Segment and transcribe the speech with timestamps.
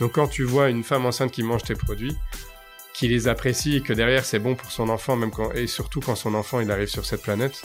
[0.00, 2.16] Donc quand tu vois une femme enceinte qui mange tes produits,
[2.92, 6.00] qui les apprécie et que derrière c'est bon pour son enfant, même quand, et surtout
[6.00, 7.62] quand son enfant il arrive sur cette planète,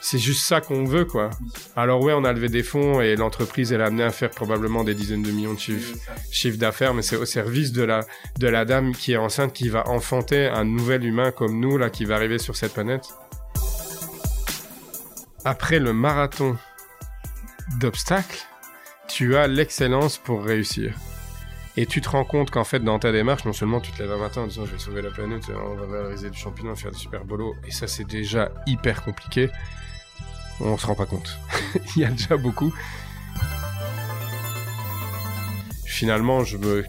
[0.00, 1.30] c'est juste ça qu'on veut quoi.
[1.76, 4.82] Alors ouais, on a levé des fonds et l'entreprise elle a amené à faire probablement
[4.84, 5.96] des dizaines de millions de chiffres,
[6.32, 8.00] chiffres d'affaires, mais c'est au service de la,
[8.38, 11.88] de la dame qui est enceinte qui va enfanter un nouvel humain comme nous là
[11.88, 13.04] qui va arriver sur cette planète.
[15.44, 16.56] Après le marathon
[17.78, 18.44] d'obstacles,
[19.16, 20.94] tu as l'excellence pour réussir.
[21.78, 24.12] Et tu te rends compte qu'en fait, dans ta démarche, non seulement tu te lèves
[24.12, 26.90] un matin en disant je vais sauver la planète, on va valoriser du champignon, faire
[26.90, 29.48] du super bolo, et ça c'est déjà hyper compliqué.
[30.60, 31.38] On se rend pas compte.
[31.96, 32.74] Il y a déjà beaucoup.
[35.86, 36.42] Finalement,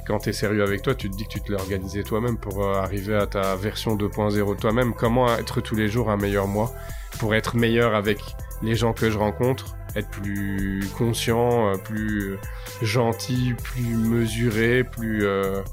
[0.06, 2.38] quand tu es sérieux avec toi, tu te dis que tu te l'as organisé toi-même
[2.38, 4.94] pour euh, arriver à ta version 2.0 toi-même.
[4.94, 6.74] Comment être tous les jours un meilleur moi
[7.20, 8.20] pour être meilleur avec
[8.62, 12.38] les gens que je rencontre, être plus conscient, euh, plus euh,
[12.82, 15.64] gentil, plus mesuré, euh,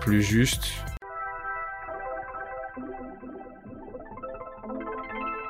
[0.00, 0.72] plus juste.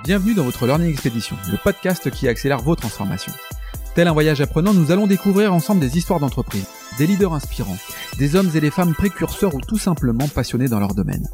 [0.04, 3.32] Bienvenue dans votre Learning Expedition, le podcast qui accélère vos transformations.
[3.94, 6.66] Tel un voyage apprenant, nous allons découvrir ensemble des histoires d'entreprise,
[6.98, 7.78] des leaders inspirants,
[8.18, 11.26] des hommes et des femmes précurseurs ou tout simplement passionnés dans leur domaine.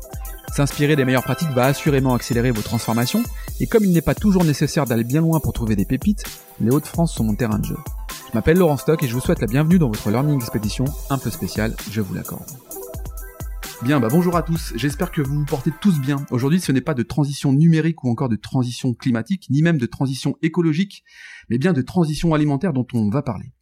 [0.55, 3.23] S'inspirer des meilleures pratiques va assurément accélérer vos transformations,
[3.61, 6.25] et comme il n'est pas toujours nécessaire d'aller bien loin pour trouver des pépites,
[6.61, 7.77] les Hauts-de-France sont mon terrain de jeu.
[8.29, 11.19] Je m'appelle Laurent Stock et je vous souhaite la bienvenue dans votre Learning Expedition un
[11.19, 12.51] peu spéciale, je vous l'accorde.
[13.83, 16.27] Bien, bah bonjour à tous, j'espère que vous vous portez tous bien.
[16.33, 19.87] Aujourd'hui, ce n'est pas de transition numérique ou encore de transition climatique, ni même de
[19.87, 21.05] transition écologique,
[21.49, 23.53] mais bien de transition alimentaire dont on va parler.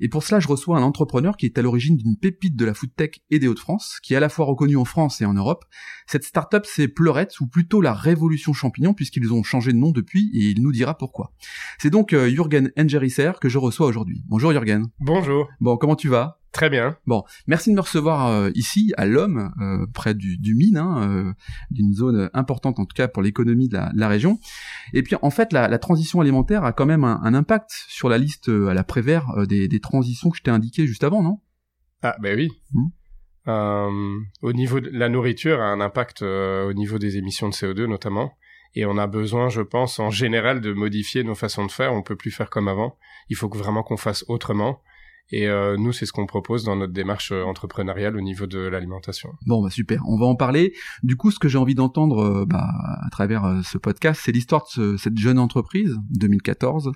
[0.00, 2.74] Et pour cela, je reçois un entrepreneur qui est à l'origine d'une pépite de la
[2.74, 5.34] food tech et des Hauts-de-France, qui est à la fois reconnu en France et en
[5.34, 5.64] Europe.
[6.06, 10.30] Cette startup, c'est Pleurette, ou plutôt la Révolution Champignon, puisqu'ils ont changé de nom depuis,
[10.34, 11.32] et il nous dira pourquoi.
[11.78, 14.24] C'est donc euh, Jürgen Engerisser que je reçois aujourd'hui.
[14.26, 14.86] Bonjour Jürgen.
[15.00, 15.48] Bonjour.
[15.60, 16.39] Bon, comment tu vas?
[16.52, 16.96] Très bien.
[17.06, 21.08] Bon, merci de me recevoir euh, ici, à l'Homme, euh, près du, du Mine, hein,
[21.08, 21.32] euh,
[21.70, 24.40] d'une zone importante en tout cas pour l'économie de la, de la, région.
[24.92, 28.08] Et puis en fait, la, la, transition alimentaire a quand même un, un impact sur
[28.08, 31.38] la liste à la Prévert des, des, transitions que je t'ai indiquées juste avant, non?
[32.02, 32.50] Ah ben oui.
[32.72, 34.24] Mmh.
[34.42, 38.32] au niveau de la nourriture a un impact au niveau des émissions de CO2 notamment.
[38.74, 41.92] Et on a besoin, je pense, en général, de modifier nos façons de faire.
[41.92, 42.96] On peut plus faire comme avant.
[43.28, 44.80] Il faut vraiment qu'on fasse autrement.
[45.32, 48.58] Et euh, nous, c'est ce qu'on propose dans notre démarche euh, entrepreneuriale au niveau de
[48.58, 49.30] l'alimentation.
[49.46, 50.74] Bon, bah super, on va en parler.
[51.02, 52.68] Du coup, ce que j'ai envie d'entendre euh, bah,
[53.02, 56.92] à travers ce podcast, c'est l'histoire de ce, cette jeune entreprise, 2014.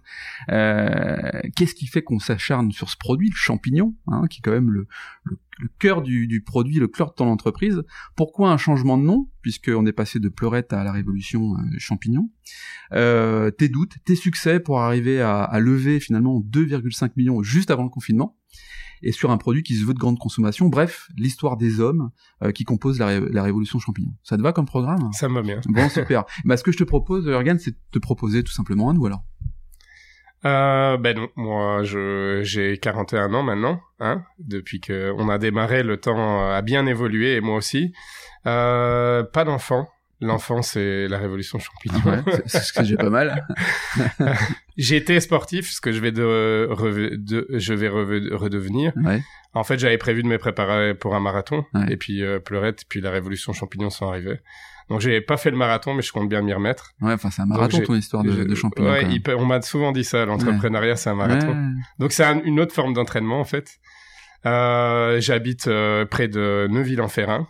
[0.50, 4.50] Euh, Qu'est-ce qui fait qu'on s'acharne sur ce produit, le champignon, hein, qui est quand
[4.50, 4.88] même le,
[5.58, 7.82] le cœur du, du, produit, le cœur de ton entreprise.
[8.16, 12.30] Pourquoi un changement de nom, puisqu'on est passé de Pleurette à la Révolution euh, Champignon?
[12.92, 17.84] Euh, Tes doutes, tes succès pour arriver à, à lever finalement 2,5 millions juste avant
[17.84, 18.36] le confinement
[19.04, 20.68] et sur un produit qui se veut de grande consommation.
[20.68, 22.10] Bref, l'histoire des hommes
[22.42, 24.12] euh, qui composent la, ré la, révolution champignon.
[24.22, 25.10] Ça te va comme programme?
[25.12, 25.60] Ça me va bien.
[25.68, 26.24] Bon, super.
[26.44, 29.06] bah, ce que je te propose, Jürgen, c'est de te proposer tout simplement un nous
[29.06, 29.24] alors?
[30.44, 35.82] Euh, ben non, moi je j'ai 41 ans maintenant, hein, depuis que on a démarré,
[35.82, 37.92] le temps a bien évolué et moi aussi.
[38.46, 39.88] Euh, pas d'enfant.
[40.20, 42.00] L'enfant c'est la révolution champignon.
[42.04, 43.46] Ouais, c'est ce que j'ai pas mal.
[44.76, 46.68] j'ai été sportif, ce que je vais de,
[47.16, 48.92] de je vais redevenir.
[48.96, 49.22] Ouais.
[49.54, 51.92] En fait, j'avais prévu de me préparer pour un marathon ouais.
[51.92, 54.40] et puis euh, Pleurette, puis la révolution champignon sont arrivés.
[54.90, 56.92] Donc j'ai pas fait le marathon, mais je compte bien m'y remettre.
[57.00, 58.82] Ouais, enfin c'est un marathon ton histoire de, de.
[58.82, 60.96] Ouais, il on m'a souvent dit ça, l'entrepreneuriat ouais.
[60.96, 61.52] c'est un marathon.
[61.52, 61.82] Ouais.
[61.98, 63.78] Donc c'est un, une autre forme d'entraînement en fait.
[64.46, 67.46] Euh, J'habite euh, près de Neuville-en-Ferrin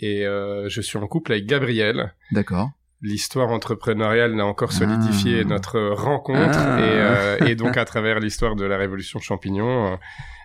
[0.00, 2.14] et euh, je suis en couple avec Gabriel.
[2.32, 2.70] D'accord.
[3.02, 5.48] L'histoire entrepreneuriale n'a encore solidifié ah.
[5.48, 7.36] notre rencontre ah.
[7.46, 9.98] et, et, donc à travers l'histoire de la révolution champignon,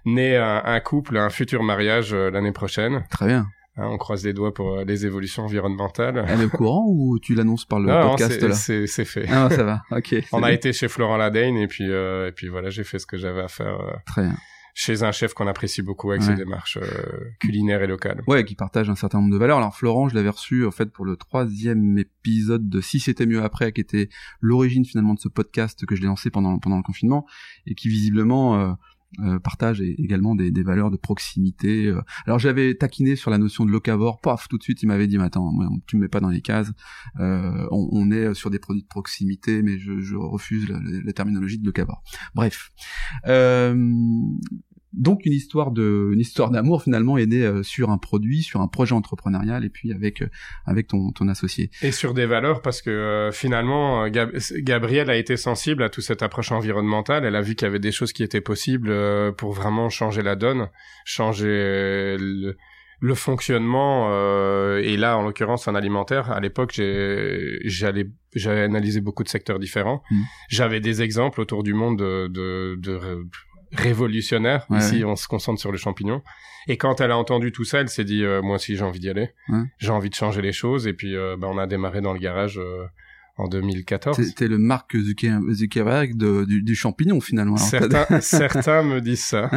[0.06, 3.06] naît un, un, couple, un futur mariage l'année prochaine.
[3.10, 3.48] Très bien.
[3.76, 6.24] Hein, on croise les doigts pour euh, les évolutions environnementales.
[6.28, 8.54] Elle est au courant ou tu l'annonces par le non, podcast non, là?
[8.54, 9.26] C'est fait.
[9.30, 9.82] Ah, ça va.
[9.90, 10.16] Ok.
[10.32, 13.08] on a été chez Florent Ladaine et puis euh, et puis voilà, j'ai fait ce
[13.08, 13.80] que j'avais à faire.
[13.80, 14.36] Euh, Très bien.
[14.76, 16.30] Chez un chef qu'on apprécie beaucoup avec ouais.
[16.30, 16.80] ses démarches
[17.40, 18.24] culinaires et locales.
[18.26, 19.58] Ouais, qui partage un certain nombre de valeurs.
[19.58, 23.44] Alors Florent, je l'avais reçu en fait pour le troisième épisode de Si c'était mieux
[23.44, 24.10] après, qui était
[24.42, 27.28] l'origine finalement de ce podcast que je l'ai lancé pendant pendant le confinement
[27.68, 28.76] et qui visiblement
[29.20, 31.88] euh, partage également des, des, valeurs de proximité.
[31.88, 32.02] Euh.
[32.26, 35.18] Alors j'avais taquiné sur la notion de locavore, paf, tout de suite il m'avait dit,
[35.18, 35.52] mais attends,
[35.86, 36.72] tu me mets pas dans les cases,
[37.20, 41.14] euh, on, on, est sur des produits de proximité, mais je, je refuse la, la,
[41.14, 42.04] terminologie de locavore.
[42.34, 42.72] Bref.
[44.94, 48.44] Euh, donc une histoire de une histoire d'amour finalement est née euh, sur un produit,
[48.44, 50.30] sur un projet entrepreneurial et puis avec euh,
[50.66, 51.72] avec ton ton associé.
[51.82, 56.04] Et sur des valeurs parce que euh, finalement Gab Gabrielle a été sensible à toute
[56.04, 58.94] cette approche environnementale, elle a vu qu'il y avait des choses qui étaient possibles
[59.36, 60.70] pour vraiment changer la donne,
[61.06, 62.56] changer le,
[63.00, 64.10] le fonctionnement
[64.78, 69.60] et là en l'occurrence en alimentaire à l'époque j'ai j'allais j'avais analysé beaucoup de secteurs
[69.60, 70.22] différents mmh.
[70.50, 73.26] j'avais des exemples autour du monde de, de, de
[73.74, 74.66] révolutionnaire.
[74.72, 76.22] Ici, on se concentre sur le champignon.
[76.68, 79.00] Et quand elle a entendu tout ça, elle s'est dit, euh, moi aussi, j'ai envie
[79.00, 79.30] d'y aller.
[79.78, 80.88] J'ai envie de changer les choses.
[80.88, 82.86] Et puis, euh, bah, on a démarré dans le garage euh,
[83.38, 84.22] en 2014.
[84.22, 87.58] C'était le Marc Zuckerberg du, champignon, finalement.
[87.58, 89.50] certains, certains me disent ça.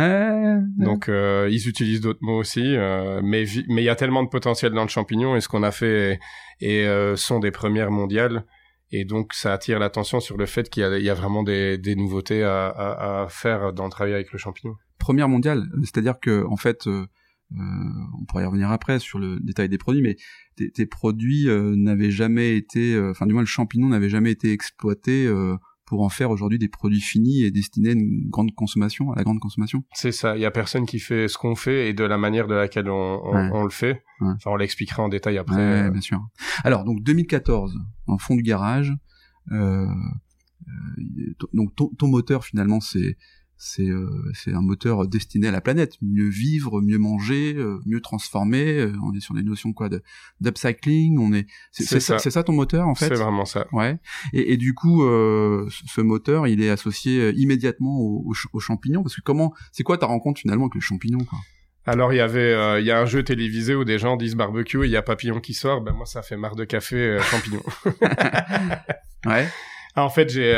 [0.76, 2.76] Donc, ils utilisent d'autres mots aussi.
[3.22, 5.36] mais mais il y a tellement de potentiel dans le champignon.
[5.36, 6.18] Et ce qu'on a fait
[6.60, 6.86] et,
[7.16, 8.44] sont des premières mondiales
[8.92, 13.26] et donc, ça attire l'attention sur le fait qu'il y, a vraiment des, nouveautés à,
[13.28, 14.76] faire dans le travail avec le champignon.
[14.98, 17.06] Première mondiale, c'est-à-dire que en fait, euh,
[17.52, 17.56] euh,
[18.20, 20.16] on pourrait y revenir après sur le détail des produits, mais
[20.56, 25.28] tes, produits euh, n'avaient jamais été, enfin du moins le champignon n'avait jamais été exploité
[25.86, 29.24] pour en faire aujourd'hui des produits finis et destinés à une grande consommation, à la
[29.24, 29.84] grande consommation.
[29.94, 30.36] C'est ça.
[30.36, 32.90] Il y a personne qui fait ce qu'on fait et de la manière de laquelle
[32.90, 34.02] on, le fait.
[34.20, 35.56] Enfin, on l'expliquera en détail après.
[35.56, 36.20] Ouais, bien sûr.
[36.64, 37.78] Alors, donc 2014,
[38.08, 38.92] en fond du garage.
[39.52, 39.86] Euh,
[40.66, 43.16] euh, donc ton, ton, moteur finalement c'est
[43.58, 45.94] c'est euh, c'est un moteur destiné à la planète.
[46.02, 50.02] Mieux vivre mieux manger euh, mieux transformer euh, on est sur des notions quoi de
[50.40, 53.08] d'upcycling on est c'est ça c'est ça ton moteur en fait?
[53.08, 53.66] C'est vraiment ça.
[53.72, 53.98] Ouais.
[54.32, 59.02] Et, et du coup ce moteur il est associé immédiatement aux au, champignons.
[59.02, 61.38] Parce que comment c'est quoi ta rencontre finalement avec les champignons quoi?
[61.88, 64.82] Alors il y avait, il y a un jeu télévisé où des gens disent barbecue
[64.82, 65.80] et il y a papillon qui sort.
[65.80, 67.62] Ben moi ça fait marre de café champignons.
[69.26, 69.48] ouais.
[69.94, 70.52] En fait j'ai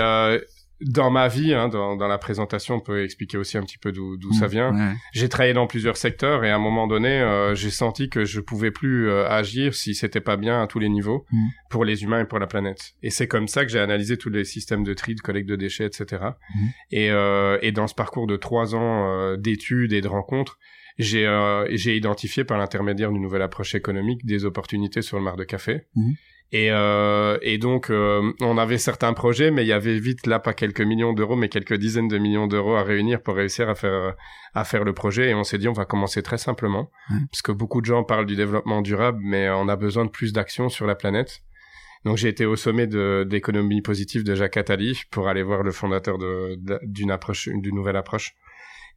[0.80, 3.90] dans ma vie, hein, dans, dans, la présentation, on peut expliquer aussi un petit peu
[3.90, 4.96] d'où ça mmh, vient.
[5.12, 8.40] J'ai travaillé dans plusieurs secteurs et à un moment donné, euh, j'ai senti que je
[8.40, 11.46] pouvais plus euh, agir si c'était pas bien à tous les niveaux mmh.
[11.70, 12.92] pour les humains et pour la planète.
[13.02, 15.56] Et c'est comme ça que j'ai analysé tous les systèmes de tri, de collecte de
[15.56, 16.22] déchets, etc.
[16.90, 17.14] Et, mmh.
[17.14, 20.58] euh, et dans ce parcours de trois ans euh, d'études et de rencontres,
[20.98, 21.28] j'ai
[21.70, 25.86] j'ai identifié par l'intermédiaire d'une nouvelle approche économique des opportunités sur le mar de café.
[26.50, 30.38] Et, euh, et donc, euh, on avait certains projets, mais il y avait vite là
[30.38, 33.74] pas quelques millions d'euros, mais quelques dizaines de millions d'euros à réunir pour réussir à
[33.74, 34.14] faire
[34.54, 35.28] à faire le projet.
[35.30, 36.90] Et on s'est dit, on va commencer très simplement,
[37.30, 40.32] parce que beaucoup de gens parlent du développement durable, mais on a besoin de plus
[40.32, 41.42] d'actions sur la planète.
[42.04, 46.16] Donc j'ai été au sommet d'économie positive de Jacques Attali pour aller voir le fondateur
[46.82, 48.34] d'une approche, d'une nouvelle approche.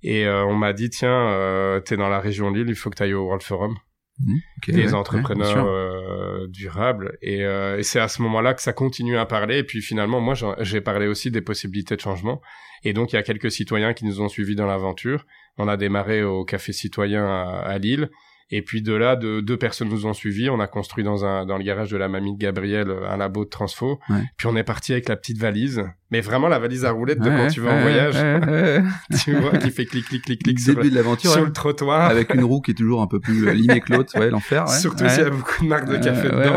[0.04, 2.96] Et euh, on m'a dit, tiens, euh, t'es dans la région Lille, il faut que
[2.96, 3.76] tu ailles au World Forum.
[4.24, 7.18] Mmh, des entrepreneurs euh, durables.
[7.22, 9.60] Et, euh, et c'est à ce moment-là que ça continue à parler.
[9.60, 12.42] Et puis finalement, moi, j'ai parlé aussi des possibilités de changement.
[12.84, 15.26] Et donc, il y a quelques citoyens qui nous ont suivis dans l'aventure.
[15.58, 18.10] On a démarré au Café Citoyen à, à Lille.
[18.52, 20.50] Et puis de là, de, deux personnes nous ont suivis.
[20.50, 23.46] On a construit dans un dans le garage de la mamie de Gabriel un labo
[23.46, 24.00] de transfo.
[24.38, 25.86] Puis on est parti avec la petite valise.
[26.12, 28.16] Mais vraiment la valise à roulettes de quand tu vas en voyage.
[29.24, 32.10] tu vois, qui fait clic clic clic clic sur, le, sur le trottoir.
[32.10, 34.20] Avec une roue qui est toujours un peu plus euh, limée que l'autre.
[34.20, 34.68] Ouais, l'enfer.
[34.68, 36.56] Surtout s'il y a beaucoup de marques de café dedans.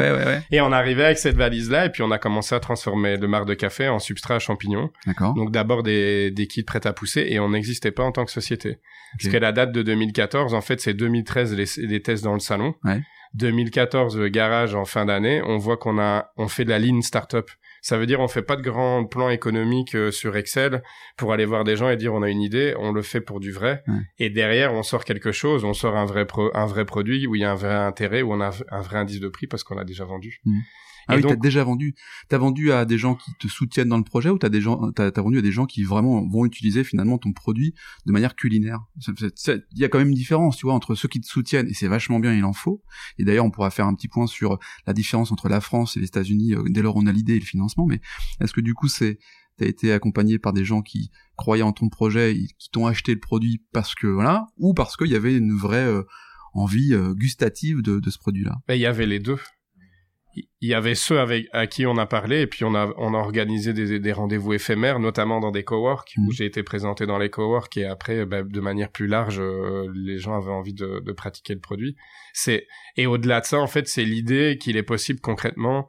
[0.50, 3.28] Et on arrivait avec cette valise là et puis on a commencé à transformer le
[3.28, 4.90] marque de café en substrat à champignons.
[5.06, 5.34] D'accord.
[5.34, 8.32] Donc d'abord des des kits prêts à pousser et on n'existait pas en tant que
[8.32, 8.78] société.
[9.18, 12.40] Parce que la date de 2014, en fait, c'est 2013 les, les, tests dans le
[12.40, 12.74] salon.
[12.82, 13.00] Ouais.
[13.34, 17.00] 2014 le garage en fin d'année, on voit qu'on a on fait de la lean
[17.02, 17.50] startup.
[17.82, 20.82] Ça veut dire on fait pas de grands plans économiques euh, sur Excel
[21.16, 23.40] pour aller voir des gens et dire on a une idée, on le fait pour
[23.40, 23.82] du vrai.
[24.18, 27.42] Et derrière on sort quelque chose, on sort un vrai un vrai produit où il
[27.42, 29.78] y a un vrai intérêt, où on a un vrai indice de prix parce qu'on
[29.78, 30.40] a déjà vendu.
[30.44, 30.60] Mmh.
[31.08, 31.94] Ah oui, t'as déjà vendu.
[32.28, 34.92] T'as vendu à des gens qui te soutiennent dans le projet ou t'as des gens,
[34.92, 37.74] t'as as vendu à des gens qui vraiment vont utiliser finalement ton produit
[38.06, 38.80] de manière culinaire?
[39.06, 41.74] Il y a quand même une différence, tu vois, entre ceux qui te soutiennent et
[41.74, 42.82] c'est vachement bien, il en faut.
[43.18, 46.00] Et d'ailleurs, on pourra faire un petit point sur la différence entre la France et
[46.00, 47.86] les États-Unis euh, dès lors on a l'idée et le financement.
[47.86, 48.00] Mais
[48.40, 49.18] est-ce que du coup c'est
[49.56, 53.20] t'as été accompagné par des gens qui croyaient en ton projet, qui t'ont acheté le
[53.20, 56.02] produit parce que voilà, ou parce qu'il y avait une vraie euh,
[56.54, 58.56] envie euh, gustative de, de ce produit-là?
[58.68, 59.38] Il y avait les deux
[60.34, 63.14] il y avait ceux avec à qui on a parlé et puis on a on
[63.14, 66.32] a organisé des, des rendez-vous éphémères notamment dans des coworks où mmh.
[66.32, 70.18] j'ai été présenté dans les coworks et après bah, de manière plus large euh, les
[70.18, 71.96] gens avaient envie de, de pratiquer le produit
[72.32, 75.86] c'est et au-delà de ça en fait c'est l'idée qu'il est possible concrètement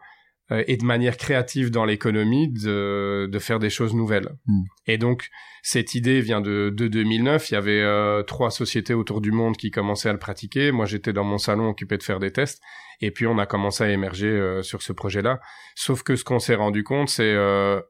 [0.51, 4.29] et de manière créative dans l'économie de, de faire des choses nouvelles.
[4.45, 4.63] Hmm.
[4.85, 5.29] Et donc
[5.63, 7.49] cette idée vient de, de 2009.
[7.49, 10.71] Il y avait euh, trois sociétés autour du monde qui commençaient à le pratiquer.
[10.71, 12.61] Moi j'étais dans mon salon occupé de faire des tests.
[13.01, 15.39] Et puis on a commencé à émerger euh, sur ce projet-là.
[15.73, 17.35] Sauf que ce qu'on s'est rendu compte, c'est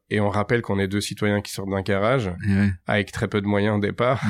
[0.10, 2.32] et on rappelle qu'on est deux citoyens qui sortent d'un garage
[2.88, 4.22] avec très peu de moyens au départ.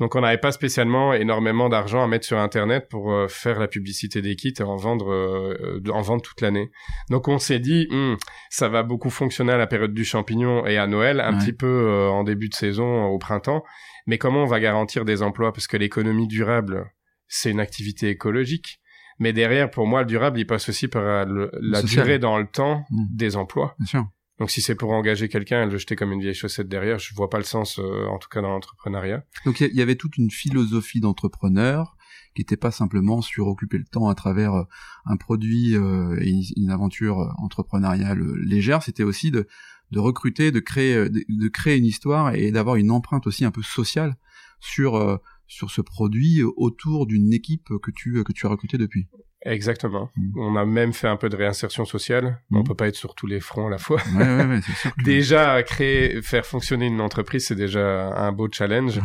[0.00, 3.68] Donc on n'avait pas spécialement énormément d'argent à mettre sur internet pour euh, faire la
[3.68, 6.70] publicité des kits et en vendre euh, en vendre toute l'année.
[7.10, 8.16] Donc on s'est dit hmm,
[8.50, 11.66] ça va beaucoup fonctionner à la période du champignon et à Noël, un petit peu
[11.66, 13.62] euh, en début de saison au printemps.
[14.06, 15.52] Mais comment on va garantir des emplois?
[15.52, 16.90] Parce que l'économie durable
[17.26, 18.80] c'est une activité écologique.
[19.18, 22.84] Mais derrière, pour moi, le durable, il passe aussi par la durée dans le temps
[22.90, 23.04] mmh.
[23.10, 23.76] des emplois.
[23.78, 24.06] Bien sûr.
[24.38, 27.14] Donc si c'est pour engager quelqu'un et le jeter comme une vieille chaussette derrière, je
[27.14, 29.24] vois pas le sens, euh, en tout cas dans l'entrepreneuriat.
[29.44, 31.96] Donc il y, avait toute une philosophie d'entrepreneur
[32.34, 34.64] qui n'était pas simplement sur occuper le temps à travers euh,
[35.06, 39.46] un produit euh, et une aventure entrepreneuriale légère, c'était aussi de,
[39.92, 43.62] de recruter, de créer, de, créer une histoire et d'avoir une empreinte aussi un peu
[43.62, 44.16] sociale
[44.58, 49.06] sur sur ce produit autour d'une équipe que tu que tu as recrutée depuis.
[49.44, 50.10] Exactement.
[50.16, 50.40] Mm.
[50.40, 52.40] On a même fait un peu de réinsertion sociale.
[52.50, 52.64] On mm.
[52.64, 54.00] peut pas être sur tous les fronts à la fois.
[54.16, 59.00] Ouais, ouais, ouais, sûr déjà créer, faire fonctionner une entreprise, c'est déjà un beau challenge.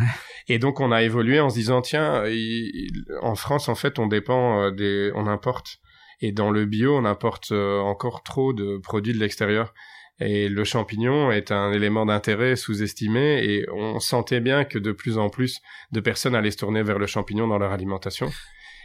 [0.47, 2.23] Et donc on a évolué en se disant tiens,
[3.21, 5.79] en France en fait on dépend euh, des, on importe.
[6.21, 9.73] Et dans le bio, on importe euh, encore trop de produits de l'extérieur.
[10.21, 15.17] Et le champignon est un élément d'intérêt sous-estimé et on sentait bien que de plus
[15.17, 15.61] en plus
[15.93, 18.29] de personnes allaient se tourner vers le champignon dans leur alimentation.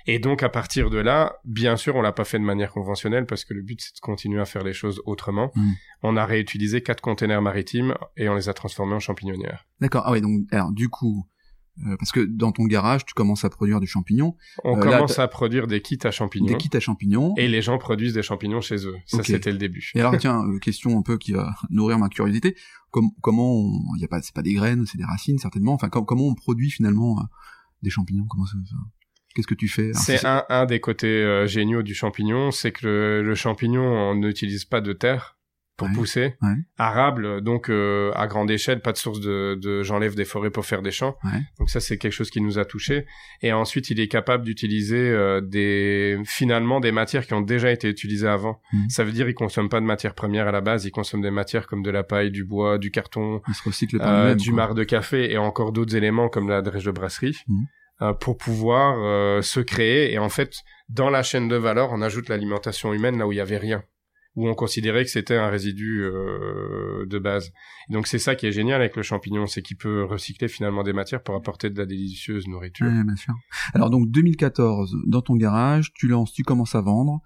[0.07, 3.27] Et donc à partir de là, bien sûr, on l'a pas fait de manière conventionnelle
[3.27, 5.51] parce que le but c'est de continuer à faire les choses autrement.
[5.55, 5.73] Mm.
[6.03, 9.67] On a réutilisé quatre containers maritimes et on les a transformés en champignonnières.
[9.81, 10.03] D'accord.
[10.07, 11.27] Ah oui, donc alors du coup,
[11.87, 14.37] euh, parce que dans ton garage, tu commences à produire du champignon.
[14.63, 16.47] On euh, commence à produire des kits à champignons.
[16.47, 17.35] Des kits à champignons.
[17.37, 18.97] Et les gens produisent des champignons chez eux.
[19.07, 19.91] Ça, c'était le début.
[19.95, 22.57] Et alors, tiens, euh, question un peu qui va nourrir ma curiosité.
[22.91, 25.73] comment, il y a pas, c'est pas des graines, c'est des racines certainement.
[25.73, 27.19] Enfin, comment on produit finalement
[27.83, 28.27] des champignons?
[28.29, 28.77] Comment ça, ça
[29.35, 33.23] Qu'est-ce que tu fais C'est un, un, des côtés euh, géniaux du champignon, c'est que
[33.25, 35.37] le, champignon, on n'utilise pas de terre
[35.77, 36.37] pour pousser.
[36.41, 36.55] Ouais.
[36.79, 40.65] Arable, donc euh, à grande échelle, pas de source de, de j'enlève des forêts pour
[40.65, 41.17] faire des champs.
[41.25, 41.41] Ouais.
[41.59, 43.07] Donc ça, c'est quelque chose qui nous a touché.
[43.43, 47.89] Et ensuite, il est capable d'utiliser euh, des finalement des matières qui ont déjà été
[47.89, 48.61] utilisées avant.
[48.73, 48.89] Mmh.
[48.89, 51.33] Ça veut dire il consomme pas de matières premières à la base, il consomme des
[51.33, 54.75] matières comme de la paille, du bois, du carton, il se recycle pas du marc
[54.75, 57.37] de café et encore d'autres éléments comme la drèche de brasserie.
[57.49, 57.65] Mmh.
[58.03, 60.13] Euh, pour pouvoir euh, se créer.
[60.13, 63.37] Et en fait, dans la chaîne de valeur, on ajoute l'alimentation humaine là où il
[63.37, 63.85] y avait rien,
[64.35, 67.53] où on considérait que c'était un résidu euh, de base.
[67.91, 70.93] donc c'est ça qui est génial avec le champignon, c'est qu'il peut recycler finalement des
[70.93, 72.85] matières pour apporter de la délicieuse nourriture.
[72.85, 73.35] Oui, bien sûr.
[73.75, 77.21] Alors donc 2014, dans ton garage, tu lances, tu commences à vendre.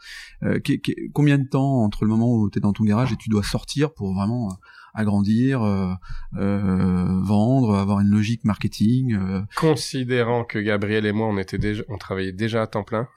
[1.15, 3.43] combien de temps entre le moment où tu es dans ton garage et tu dois
[3.43, 4.51] sortir pour vraiment
[4.99, 5.95] agrandir, euh,
[6.37, 9.15] euh, vendre, avoir une logique marketing.
[9.15, 9.43] Euh.
[9.57, 13.09] Considérant que Gabriel et moi, on était déjà, on travaillait déjà à temps plein.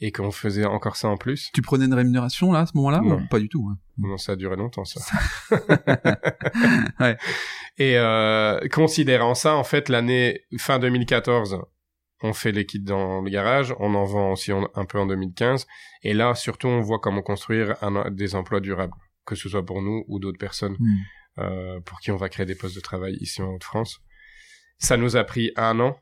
[0.00, 1.50] Et qu'on faisait encore ça en plus.
[1.54, 3.70] Tu prenais une rémunération là à ce moment-là Non, pas du tout.
[3.70, 3.78] Hein?
[3.96, 5.00] Non, ça a duré longtemps ça.
[7.00, 7.16] ouais.
[7.78, 7.96] Et
[8.70, 11.58] considérant ça, en fait, l'année fin 2014,
[12.22, 15.66] on fait les kits dans le garage, on en vend aussi un peu en 2015,
[16.02, 17.76] et là surtout on voit comment construire
[18.10, 20.96] des emplois durables que ce soit pour nous ou d'autres personnes hmm.
[21.38, 24.00] euh, pour qui on va créer des postes de travail ici en Haute-France.
[24.78, 25.98] Ça nous a pris un an.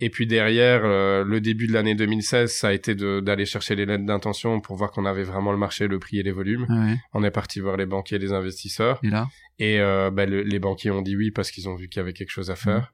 [0.00, 3.84] Et puis derrière, euh, le début de l'année 2016, ça a été d'aller chercher les
[3.84, 6.66] lettres d'intention pour voir qu'on avait vraiment le marché, le prix et les volumes.
[7.12, 9.00] On est parti voir les banquiers et les investisseurs.
[9.02, 9.26] Et là
[9.58, 12.12] Et euh, bah, les banquiers ont dit oui parce qu'ils ont vu qu'il y avait
[12.12, 12.92] quelque chose à faire.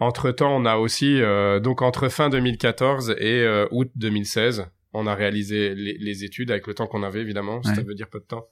[0.00, 0.04] Hmm.
[0.04, 5.14] Entre temps, on a aussi euh, donc entre fin 2014 et août 2016, on a
[5.14, 7.62] réalisé les, les études avec le temps qu'on avait évidemment.
[7.62, 8.46] Ça veut dire peu de temps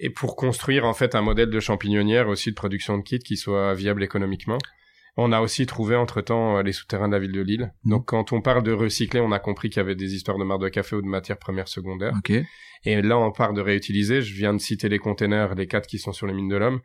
[0.00, 3.36] et pour construire en fait un modèle de champignonnière aussi de production de kits qui
[3.36, 4.58] soit viable économiquement.
[5.16, 7.72] On a aussi trouvé entre-temps euh, les souterrains de la ville de Lille.
[7.84, 7.90] Mmh.
[7.90, 10.44] Donc quand on parle de recycler, on a compris qu'il y avait des histoires de
[10.44, 12.14] marre de café ou de matières premières secondaires.
[12.84, 14.22] Et là, on parle de réutiliser.
[14.22, 16.80] Je viens de citer les containers, les quatre qui sont sur les mines de l'homme.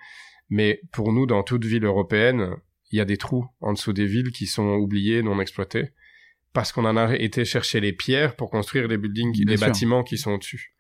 [0.50, 2.56] Mais pour nous, dans toute ville européenne,
[2.92, 5.92] il y a des trous en dessous des villes qui sont oubliés, non exploités,
[6.52, 10.18] parce qu'on en a été chercher les pierres pour construire les buildings, les bâtiments qui
[10.18, 10.76] sont au-dessus.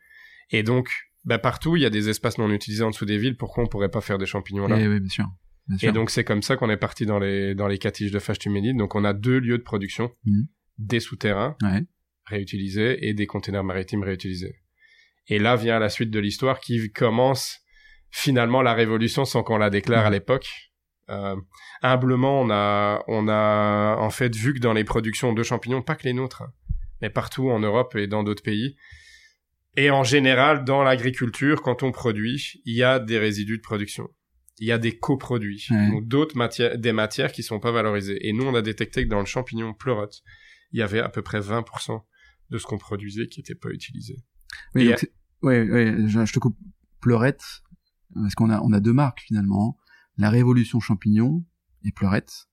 [0.51, 0.89] Et donc,
[1.25, 3.35] bah, partout, il y a des espaces non utilisés en dessous des villes.
[3.35, 4.77] Pourquoi on pourrait pas faire des champignons là?
[4.79, 5.25] Eh oui, bien sûr.
[5.81, 8.77] Et donc, c'est comme ça qu'on est parti dans les, dans les catiges de Fâche-Tuménide.
[8.77, 10.11] Donc, on a deux lieux de production.
[10.25, 10.41] Mmh.
[10.77, 11.55] Des souterrains
[12.25, 14.55] réutilisés et des containers maritimes réutilisés.
[15.27, 17.59] Et là vient la suite de l'histoire qui commence
[18.11, 20.47] finalement la révolution sans qu'on la déclare à l'époque.
[21.09, 21.35] Euh,
[21.81, 25.95] humblement, on a, on a en fait vu que dans les productions de champignons, pas
[25.95, 26.53] que les nôtres, hein,
[27.01, 28.75] mais partout en Europe et dans d'autres pays,
[29.75, 34.07] et en général, dans l'agriculture, quand on produit, il y a des résidus de production.
[34.59, 38.25] Il y a des coproduits, ou d'autres matières, des matières qui sont pas valorisées.
[38.27, 40.21] Et nous, on a détecté que dans le champignon pleurote,
[40.71, 42.01] il y avait à peu près 20%
[42.51, 44.15] de ce qu'on produisait qui n'était pas utilisé.
[45.41, 46.57] Oui, je, te coupe.
[47.01, 47.43] Pleurette,
[48.13, 49.77] parce qu'on a, on a deux marques finalement.
[50.17, 51.43] La Révolution Champignon
[51.83, 52.47] et Pleurette.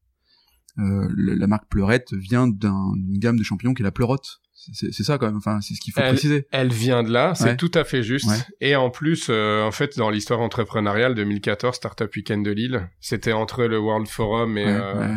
[0.79, 4.41] euh, la marque Pleurette vient d'un- d'une gamme de champignons qui est la Pleurote.
[4.73, 5.37] C'est ça quand même.
[5.39, 6.47] Enfin, c'est ce qu'il faut Elle- préciser.
[6.53, 7.57] Elle vient de là, c'est Ouais.
[7.57, 8.29] tout à fait juste.
[8.29, 8.37] Ouais.
[8.61, 13.33] Et en plus, euh, en fait, dans l'histoire entrepreneuriale 2014, Startup Weekend de Lille, c'était
[13.33, 15.09] entre le World Forum et Ouais, euh,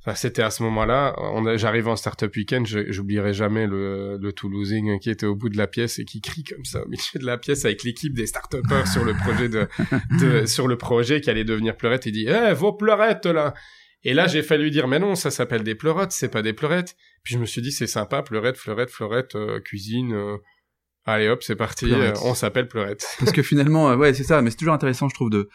[0.00, 1.14] enfin, c'était à ce moment-là.
[1.56, 5.66] J'arrive en Startup Weekend, j'oublierai jamais le, le Toulousain qui était au bout de la
[5.66, 8.86] pièce et qui crie comme ça au milieu de la pièce avec l'équipe des start-upers
[8.86, 9.68] sur le projet de,
[10.20, 12.06] de sur le projet qui allait devenir pleurette.
[12.06, 13.52] Il dit, eh, vos pleurettes là.
[14.04, 16.52] Et là, j'ai fallu lui dire, mais non, ça s'appelle des pleurettes, c'est pas des
[16.52, 16.96] pleurettes.
[17.24, 20.12] Puis je me suis dit, c'est sympa, pleurette, fleurette, fleurette, euh, cuisine.
[20.14, 20.36] euh,
[21.04, 22.16] Allez hop, c'est parti, Pleurette.
[22.16, 23.04] euh, on s'appelle pleurette.
[23.18, 24.42] Parce que finalement, ouais, c'est ça.
[24.42, 25.48] Mais c'est toujours intéressant, je trouve, de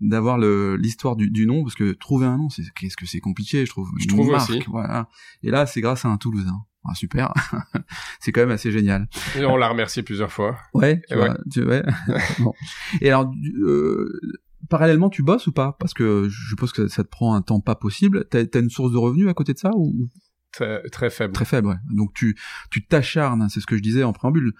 [0.00, 3.20] d'avoir le l'histoire du, du nom parce que trouver un nom c'est qu'est-ce que c'est
[3.20, 4.60] compliqué je trouve Je Une trouve marque, aussi.
[4.66, 5.08] voilà
[5.44, 7.32] et là c'est grâce à un Toulousain ah, super
[8.20, 10.58] c'est quand même assez génial Et on l'a remercié plusieurs fois.
[10.74, 11.84] Ouais, tu Et vois, tu- ouais.
[12.40, 12.52] Bon.
[13.00, 14.20] Et alors, euh,
[14.68, 15.76] parallèlement, tu bosses ou pas?
[15.78, 18.26] Parce que je suppose que ça te prend un temps pas possible.
[18.30, 20.08] T'as as une source de revenus à côté de ça ou
[20.52, 21.32] Très, très faible.
[21.32, 21.74] très faible ouais.
[21.90, 22.36] Donc tu
[22.70, 24.52] tu t'acharnes, hein, c'est ce que je disais en préambule.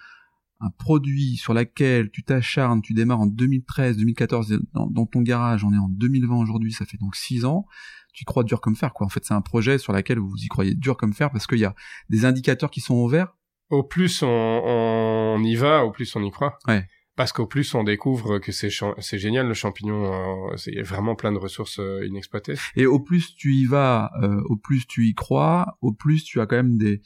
[0.61, 5.63] Un produit sur lequel tu t'acharnes, tu démarres en 2013, 2014 dans, dans ton garage.
[5.63, 7.65] On est en 2020 aujourd'hui, ça fait donc six ans.
[8.13, 9.05] Tu y crois dur comme fer, quoi.
[9.05, 11.59] En fait, c'est un projet sur lequel vous y croyez dur comme fer parce qu'il
[11.59, 11.75] y a
[12.09, 13.35] des indicateurs qui sont ouverts.
[13.69, 16.57] Au plus on, on y va, au plus on y croit.
[16.67, 16.87] Ouais.
[17.15, 21.15] Parce qu'au plus on découvre que c'est génial le champignon, euh, il y a vraiment
[21.15, 22.55] plein de ressources euh, inexploitées.
[22.75, 26.41] Et au plus tu y vas, euh, au plus tu y crois, au plus tu
[26.41, 27.01] as quand même des,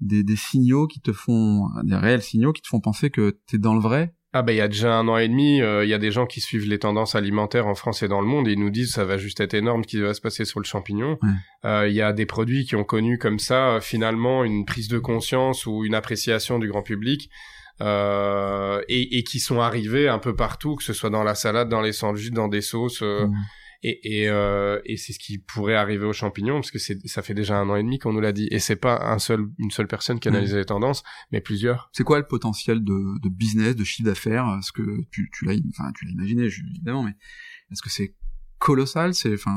[0.00, 3.58] des, des signaux qui te font, des réels signaux qui te font penser que t'es
[3.58, 4.14] dans le vrai.
[4.32, 6.26] Ah ben il y a déjà un an et demi, il y a des gens
[6.26, 8.92] qui suivent les tendances alimentaires en France et dans le monde et ils nous disent
[8.92, 11.18] ça va juste être énorme ce qui va se passer sur le champignon.
[11.64, 11.90] Ouais.
[11.90, 15.64] Il y a des produits qui ont connu comme ça finalement une prise de conscience
[15.64, 17.30] ou une appréciation du grand public
[17.80, 21.80] et, et qui sont arrivés un peu partout, que ce soit dans la salade, dans
[21.80, 23.02] les sandwichs, dans des sauces.
[23.02, 23.34] euh, Mmh.
[23.84, 27.34] Et, et, euh, et c'est ce qui pourrait arriver aux champignons, parce que ça fait
[27.34, 28.48] déjà un an et demi qu'on nous l'a dit.
[28.50, 31.88] Et c'est pas un seul, une seule personne qui analyse les tendances, mais plusieurs.
[31.92, 34.46] C'est quoi le potentiel de, de business, de chiffre d'affaires?
[34.58, 34.82] Est-ce que
[35.12, 37.14] tu, tu l'as, enfin imaginé évidemment, mais
[37.70, 38.16] est-ce que c'est
[38.58, 39.56] colossal C'est, enfin,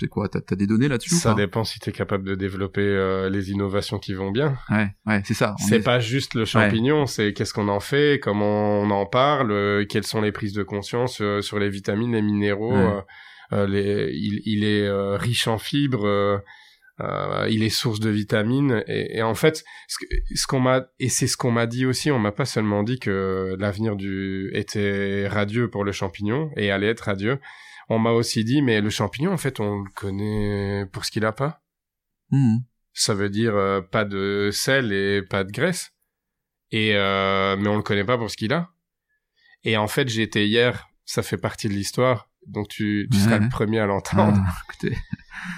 [0.00, 0.28] c'est quoi?
[0.28, 3.50] T'as as des données là-dessus Ça dépend si tu es capable de développer euh, les
[3.50, 4.56] innovations qui vont bien.
[4.70, 5.54] Ouais, ouais, c'est ça.
[5.58, 9.50] C'est est- pas juste le champignon, c'est qu'est-ce qu'on en fait, comment on en parle,
[9.50, 12.72] euh, quelles sont les prises de conscience euh, sur les vitamines, les minéraux.
[12.76, 13.66] Ouais.
[13.66, 16.04] les, il, il est riche en fibres,
[17.00, 18.84] euh, il est source de vitamines.
[18.86, 22.18] Et, et en fait, ce qu'on m'a et c'est ce qu'on m'a dit aussi, on
[22.18, 27.04] m'a pas seulement dit que l'avenir du était radieux pour le champignon et allait être
[27.04, 27.38] radieux.
[27.88, 31.24] On m'a aussi dit, mais le champignon, en fait, on le connaît pour ce qu'il
[31.24, 31.62] a pas.
[32.30, 32.64] Mhm.
[32.92, 35.92] Ça veut dire euh, pas de sel et pas de graisse.
[36.70, 38.70] Et euh, mais on le connaît pas pour ce qu'il a.
[39.64, 43.24] Et en fait, été hier, ça fait partie de l'histoire, donc tu, tu Ouais.
[43.24, 44.38] seras le premier à l'entendre.
[44.46, 44.86] Ah.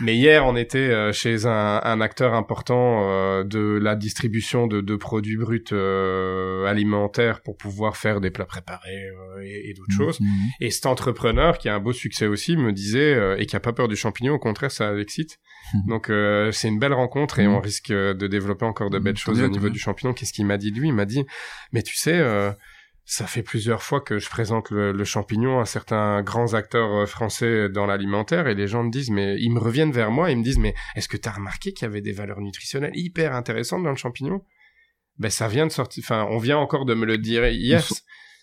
[0.02, 4.82] Mais hier, on était euh, chez un, un acteur important euh, de la distribution de,
[4.82, 9.92] de produits bruts euh, alimentaires pour pouvoir faire des plats préparés euh, et, et d'autres
[9.96, 10.20] choses.
[10.20, 10.28] Mhm.
[10.60, 13.72] Et cet entrepreneur qui a un beau succès aussi me disait et qui a pas
[13.72, 15.38] peur du champignon, au contraire ça l'excite.
[15.88, 16.10] Donc
[16.52, 17.54] c'est une belle rencontre et Mhm.
[17.54, 20.12] on risque de développer encore de belles Mhm, choses tant au niveau du champignon.
[20.12, 20.70] Qu'est-ce qu'il m'a dit?
[20.72, 21.24] Lui Il m'a dit
[21.72, 22.20] mais tu sais
[23.12, 27.06] ça fait plusieurs fois que je présente le, le champignon à certains grands acteurs euh,
[27.06, 30.34] français dans l'alimentaire et les gens me disent mais ils me reviennent vers moi et
[30.34, 32.92] ils me disent mais est-ce que tu as remarqué qu'il y avait des valeurs nutritionnelles
[32.94, 34.42] hyper intéressantes dans le champignon?
[35.18, 37.82] Ben ça vient de sortir enfin on vient encore de me le dire hier.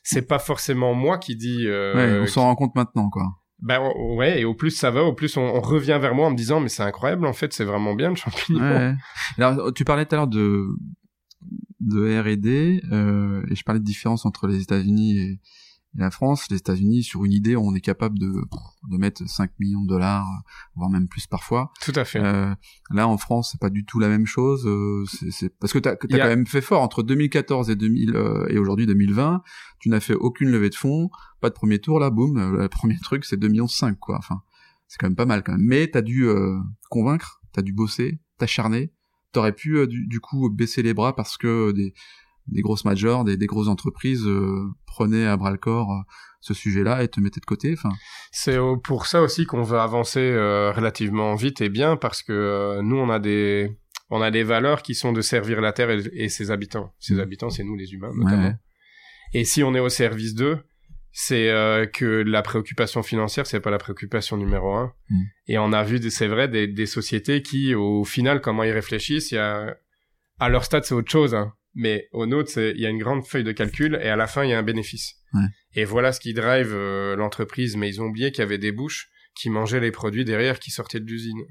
[0.03, 3.23] C'est pas forcément moi qui dis euh, Ouais, on qui- s'en rend compte maintenant, quoi.
[3.59, 6.27] ben on- ouais, et au plus ça va, au plus on, on revient vers moi
[6.27, 8.59] en me disant mais c'est incroyable en fait, c'est vraiment bien le champignon.
[8.61, 8.93] Ouais.
[9.37, 10.65] Alors, tu parlais tout à l'heure de
[11.87, 15.39] de R&D euh, et je parlais de différence entre les États-Unis et, et
[15.99, 16.45] la France.
[16.51, 18.31] Les États-Unis, sur une idée, on est capable de
[18.89, 20.27] de mettre 5 millions de dollars,
[20.75, 21.71] voire même plus parfois.
[21.81, 22.19] Tout à fait.
[22.23, 22.53] Euh,
[22.91, 24.65] là, en France, c'est pas du tout la même chose.
[24.67, 28.15] euh, c'est c'est- parce que t'as as quand même fait fort entre 2014 et 2000
[28.15, 29.41] euh, et aujourd'hui 2020.
[29.79, 31.09] Tu n'as fait aucune levée de fonds,
[31.41, 32.37] pas de premier tour là, boum.
[32.37, 34.17] euh, Le premier truc, c'est 2 millions 5 quoi.
[34.17, 34.41] Enfin,
[34.87, 35.65] c'est quand même pas mal quand même.
[35.65, 36.57] Mais t'as dû euh,
[36.89, 38.91] convaincre, t'as dû bosser, t'acharner.
[39.33, 41.93] T'aurais pu euh, du, du coup baisser les bras parce que des
[42.49, 46.01] des grosses majors, des, des grosses entreprises euh, prenaient à bras le corps euh,
[46.39, 47.73] ce sujet-là et te mettaient de côté.
[47.73, 47.89] Enfin,
[48.31, 52.81] C'est pour ça aussi qu'on veut avancer euh, relativement vite et bien parce que euh,
[52.81, 53.77] nous on a des
[54.09, 56.93] on a des valeurs qui sont de servir la terre et, et ses habitants.
[56.99, 57.19] Ses Mm.
[57.19, 58.43] habitants, c'est nous les humains notamment.
[58.47, 58.55] ouais.
[59.33, 60.59] Et si on est au service d'eux,
[61.19, 64.93] c'est euh, que la préoccupation financière, c'est pas la préoccupation numéro un.
[65.09, 65.21] Mm.
[65.47, 69.31] Et on a vu, c'est vrai, des, des sociétés qui, au final, comment ils réfléchissent,
[69.31, 69.75] il y a
[70.39, 71.33] à leur stade, c'est autre chose.
[71.33, 71.53] Hein.
[71.73, 74.27] Mais au nôtre, c'est il y a une grande feuille de calcul et à la
[74.27, 75.15] fin, il y a un bénéfice.
[75.33, 75.47] Ouais.
[75.73, 77.77] Et voilà ce qui drive euh, l'entreprise.
[77.77, 80.69] Mais ils ont oublié qu'il y avait des bouches qui mangeaient les produits derrière qui
[80.69, 81.41] sortaient de l'usine.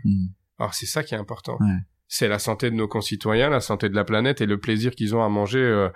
[0.60, 1.58] Alors c'est ça qui est important.
[1.58, 1.74] Ouais.
[2.06, 5.16] C'est la santé de nos concitoyens, la santé de la planète et le plaisir qu'ils
[5.16, 5.88] ont à manger, euh,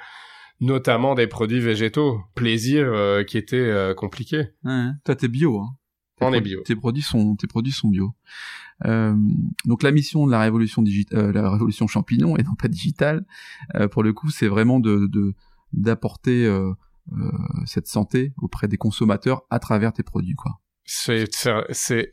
[0.60, 2.20] notamment des produits végétaux.
[2.34, 4.48] Plaisir euh, qui était euh, compliqué.
[4.64, 5.60] Ouais, toi, t'es bio.
[5.60, 5.76] Hein.
[6.18, 6.60] Tes On est bio.
[6.62, 8.12] Tes produits sont, tes produits sont bio.
[8.86, 9.14] Euh,
[9.66, 13.26] donc la mission de la révolution digitale, la révolution champignon et non pas digitale,
[13.74, 15.34] euh, pour le coup, c'est vraiment de de-
[15.72, 16.72] d'apporter euh,
[17.12, 17.30] euh,
[17.64, 20.60] cette santé auprès des consommateurs à travers tes produits, quoi.
[20.92, 21.28] C'est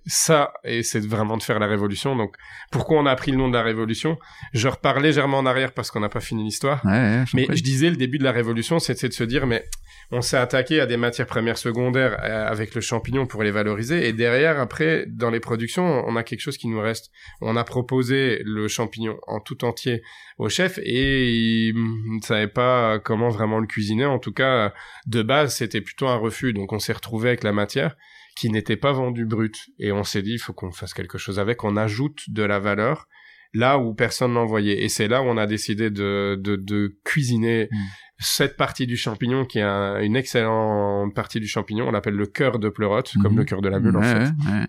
[0.06, 2.16] ça et c'est vraiment de faire la révolution.
[2.16, 2.36] Donc
[2.72, 4.20] pourquoi on a pris le nom de la révolution?
[4.54, 6.86] Je repars légèrement en arrière parce qu'on n'a pas fini l'histoire.
[6.86, 9.64] Ouais, ouais, Mais je disais, le début de la révolution, c'était de se dire, mais
[10.12, 14.08] on s'est attaqué à des matières premières secondaires euh, avec le champignon pour les valoriser.
[14.08, 17.10] Et derrière, après, dans les productions, on a quelque chose qui nous reste.
[17.42, 20.04] On a proposé le champignon en tout entier
[20.38, 24.06] au chef et il ne savait pas comment vraiment le cuisiner.
[24.06, 24.72] En tout cas,
[25.08, 26.54] de base, c'était plutôt un refus.
[26.54, 27.96] Donc on s'est retrouvé avec la matière
[28.38, 29.58] qui n'était pas vendue brute.
[29.80, 31.64] Et on s'est dit, il faut qu'on fasse quelque chose avec.
[31.64, 33.08] On ajoute de la valeur
[33.54, 34.84] là où personne n'en voyait.
[34.84, 37.76] Et c'est là où on a décidé de, de, de cuisiner Mm.
[38.20, 41.88] cette partie du champignon qui est un- une excellente partie du champignon.
[41.88, 43.38] On l'appelle le cœur de pleurote, comme Mhm.
[43.40, 44.20] le cœur de la mule en fait.
[44.52, 44.66] ouais.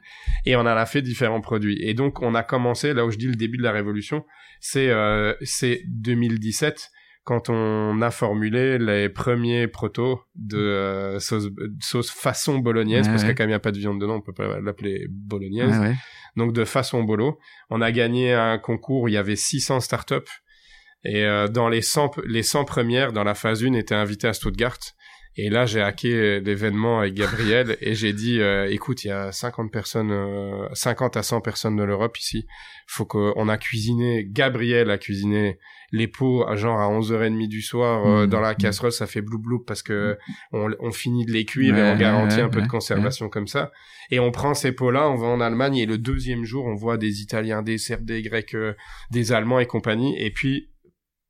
[0.47, 1.77] Et on en a fait différents produits.
[1.83, 4.25] Et donc on a commencé, là où je dis le début de la révolution,
[4.61, 6.91] c'est euh, c'est 2017
[7.29, 13.35] quand on a formulé les premiers protos de euh, sauce, sauce façon bolognaise, parce ouais.
[13.35, 15.95] que quand il n'y a pas de viande dedans, on peut pas l'appeler bolognaise ouais.
[16.37, 17.39] donc de façon bolo.
[17.69, 20.15] On a gagné un concours, où il y avait 600 startups
[21.05, 24.29] et euh, dans les 100 p- les 100 premières dans la phase 1 étaient invitées
[24.29, 24.79] à Stuttgart.
[25.37, 29.33] Et là, j'ai hacké l'événement avec Gabriel et j'ai dit euh, écoute, il y a
[29.33, 32.47] 50 personnes euh, 50 à 100 personnes de l'Europe ici.
[32.87, 35.59] Faut qu'on a cuisiné Gabriel a cuisiné
[35.91, 38.57] les pots à genre à 11h30 du soir euh, Mmh, dans la mmh.
[38.57, 40.19] casserole, ça fait blou blou parce que
[40.53, 43.47] on, on finit de les cuire et on garantit ouais, un peu de conservation comme
[43.47, 43.73] ça.
[44.11, 46.97] Et on prend ces pots-là, on va en Allemagne et le deuxième jour, on voit
[46.97, 48.75] des Italiens, des Serbes, des Grecs, euh,
[49.11, 50.21] des Allemands et compagnie.
[50.21, 50.71] Et puis,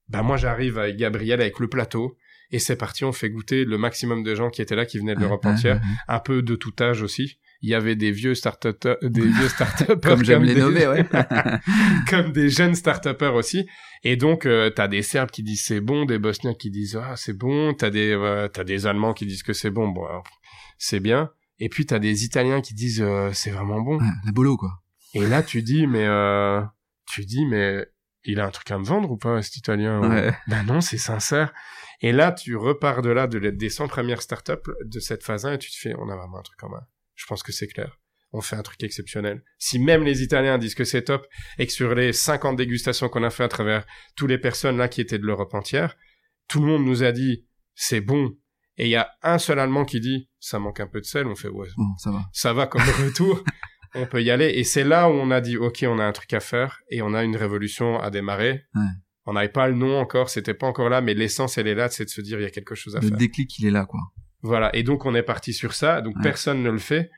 [0.08, 2.16] bah moi j'arrive avec Gabriel avec le plateau
[2.50, 3.04] et c'est parti.
[3.04, 5.80] On fait goûter le maximum de gens qui étaient là, qui venaient de l'Europe entière,
[6.08, 7.38] un peu de tout âge aussi.
[7.60, 8.66] Il y avait des vieux start
[9.02, 11.04] des vieux start Comme j'aime les des- nommer, ouais.
[12.08, 13.66] comme des jeunes start aussi.
[14.04, 17.14] Et donc, euh, t'as des Serbes qui disent c'est bon, des Bosniens qui disent ah
[17.16, 20.06] c'est bon, t'as des euh, t'as des Allemands qui disent que c'est bon, bon
[20.78, 21.30] c'est bien.
[21.58, 23.98] Et puis t'as des Italiens qui disent euh, c'est vraiment bon.
[23.98, 24.80] Ouais, la bolo, quoi.
[25.14, 26.60] Et là tu dis mais euh,
[27.06, 27.86] tu dis mais
[28.24, 30.32] il a un truc à me vendre ou pas cet Italien Ouais.
[30.46, 31.52] Ben non, c'est sincère.
[32.00, 35.54] Et là tu repars de là de des 100 premières startups de cette phase 1
[35.54, 36.82] et tu te fais on a vraiment un truc en main.
[37.18, 37.98] Je pense que c'est clair.
[38.32, 39.42] On fait un truc exceptionnel.
[39.58, 41.26] Si même les Italiens disent que c'est top
[41.58, 43.84] et que sur les 50 dégustations qu'on a fait à travers
[44.16, 45.96] toutes les personnes là qui étaient de l'Europe entière,
[46.46, 48.36] tout le monde nous a dit c'est bon.
[48.76, 51.26] Et il y a un seul Allemand qui dit ça manque un peu de sel.
[51.26, 52.22] On fait ouais, Bon, ça va.
[52.32, 53.42] ça va comme retour.
[53.94, 54.50] on peut y aller.
[54.50, 57.02] Et c'est là où on a dit ok, on a un truc à faire et
[57.02, 58.62] on a une révolution à démarrer.
[58.74, 58.82] Ouais.
[59.24, 61.88] On n'avait pas le nom encore, c'était pas encore là, mais l'essence elle est là,
[61.90, 63.16] c'est de se dire il y a quelque chose à Le faire.
[63.18, 64.00] déclic, il est là, quoi.
[64.42, 66.22] Voilà, et donc on est parti sur ça, donc Ouais.
[66.22, 67.10] personne ne le fait,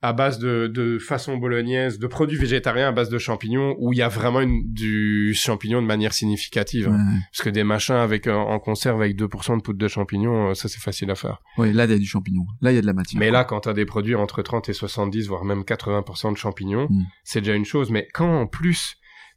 [0.00, 3.98] à base de, de façon bolognaise, de produits végétariens à base de champignons, où il
[3.98, 6.86] y a vraiment une, du champignon de manière significative.
[6.86, 7.18] Ouais, hein.
[7.32, 10.54] Parce que des machins avec euh, en conserve avec 2% de poudre de champignons, euh,
[10.54, 11.38] ça c'est facile à faire.
[11.56, 12.46] Ouais, là, il y a du champignon.
[12.60, 13.18] Là, il y a de la matière.
[13.18, 16.86] Mais là, quand t'as des produits entre 30 et 70, voire même 80% de champignons,
[16.88, 17.02] Mm.
[17.24, 17.90] c'est déjà une chose.
[17.90, 18.94] Mais quand en plus,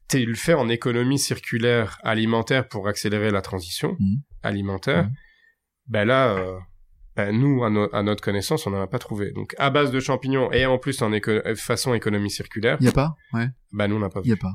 [0.10, 4.16] tu le fais en économie circulaire alimentaire pour accélérer la transition Mm.
[4.44, 5.14] alimentaire, Mm.
[5.88, 6.60] ben là, euh,
[7.16, 9.32] ben nous, à, no- à notre connaissance, on n'en a pas trouvé.
[9.32, 12.86] Donc, à base de champignons et en plus en éco- euh, façon économie circulaire, Il
[12.86, 13.16] y a pas?
[13.34, 14.54] Ouais, ben nous, on n'a pas il y a pas.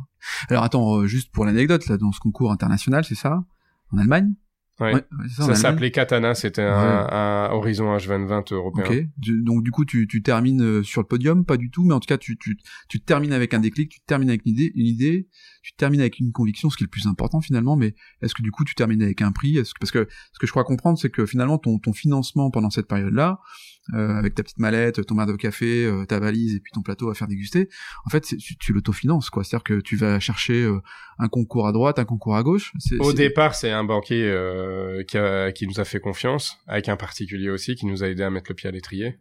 [0.49, 3.45] Alors attends, euh, juste pour l'anecdote, là, dans ce concours international, c'est ça?
[3.92, 4.33] En Allemagne?
[4.78, 4.92] Ouais.
[4.94, 5.02] ouais
[5.34, 8.84] ça, s'appelait Katana, c'était un, un Horizon H2020 européen.
[8.84, 9.06] Ok.
[9.16, 11.94] Du- donc du coup, tu, tu termines euh, sur le podium, pas du tout, mais
[11.94, 12.58] en tout cas, tu, tu,
[12.88, 15.28] tu termines avec un déclic, tu termines avec une idée, une idée,
[15.62, 17.76] tu termines avec une conviction, ce qui est le plus important finalement.
[17.76, 19.56] Mais est-ce que du coup, tu termines avec un prix?
[19.56, 22.50] Est-ce que parce que ce que je crois comprendre, c'est que finalement, ton, ton financement
[22.50, 23.40] pendant cette période-là,
[23.92, 27.09] avec ta petite mallette, ton verre de café, euh, ta valise et puis ton plateau
[27.11, 27.68] à faire déguster,
[28.05, 29.44] en fait, tu, tu l'autofinances, quoi.
[29.44, 30.81] C'est-à-dire que tu vas chercher euh,
[31.18, 32.72] un concours à droite, un concours à gauche.
[33.01, 36.96] Au départ, c'est un banquier euh, qui, a- qui nous a fait confiance, avec un
[36.96, 39.18] particulier aussi qui nous a aidé à mettre le pied à l'étrier.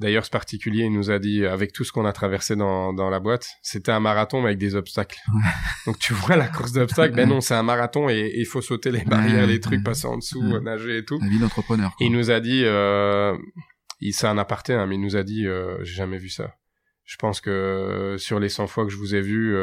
[0.00, 3.10] D'ailleurs, ce particulier il nous a dit, avec tout ce qu'on a traversé dans, dans
[3.10, 5.18] la boîte, c'était un marathon mais avec des obstacles.
[5.86, 8.92] Donc tu vois la course d'obstacles, ben non, c'est un marathon et il faut sauter
[8.92, 9.82] les barrières, Ouais, les trucs, ouais.
[9.82, 10.54] passer en dessous, Ouais.
[10.54, 11.18] euh, nager et tout.
[11.20, 11.96] La vie d'entrepreneur.
[11.98, 13.36] il nous a dit, euh,
[14.00, 16.54] il c'est un aparté, hein, mais il nous a dit, euh, j'ai jamais vu ça.
[17.04, 19.56] Je pense que sur les 100 fois que je vous ai vu,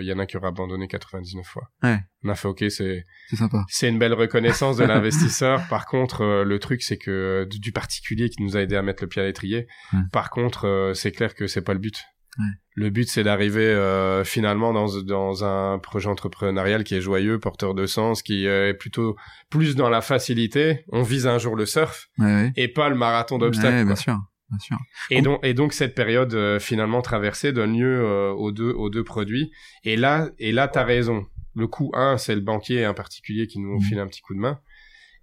[0.00, 1.70] il y en a qui auraient abandonné 99 fois.
[1.84, 2.00] Ouais.
[2.24, 3.64] On a fait OK, c'est C'est sympa.
[3.68, 5.62] c'est une belle reconnaissance de l'investisseur.
[5.68, 9.04] Par contre, euh, le truc c'est que du particulier qui nous a aidé à mettre
[9.04, 9.68] le pied à l'étrier.
[10.12, 12.02] Par contre, euh, c'est clair que c'est pas le but.
[12.38, 12.44] Ouais.
[12.74, 17.74] Le but c'est d'arriver euh, finalement dans dans un projet entrepreneurial qui est joyeux, porteur
[17.74, 19.16] de sens, qui euh, est plutôt
[19.50, 20.84] plus dans la facilité.
[20.92, 22.52] On vise un jour le surf Ouais, ouais.
[22.56, 23.74] et pas le marathon d'obstacles.
[23.74, 23.94] Ouais, quoi.
[23.94, 24.78] bien sûr, bien sûr.
[25.10, 28.88] Et donc, et donc cette période euh, finalement traversée donne lieu euh, aux deux aux
[28.90, 29.50] deux produits.
[29.84, 31.26] Et là, et là, t'as raison.
[31.56, 33.82] Le coup 1, c'est le banquier un particulier qui nous Mhm.
[33.82, 34.60] file un petit coup de main.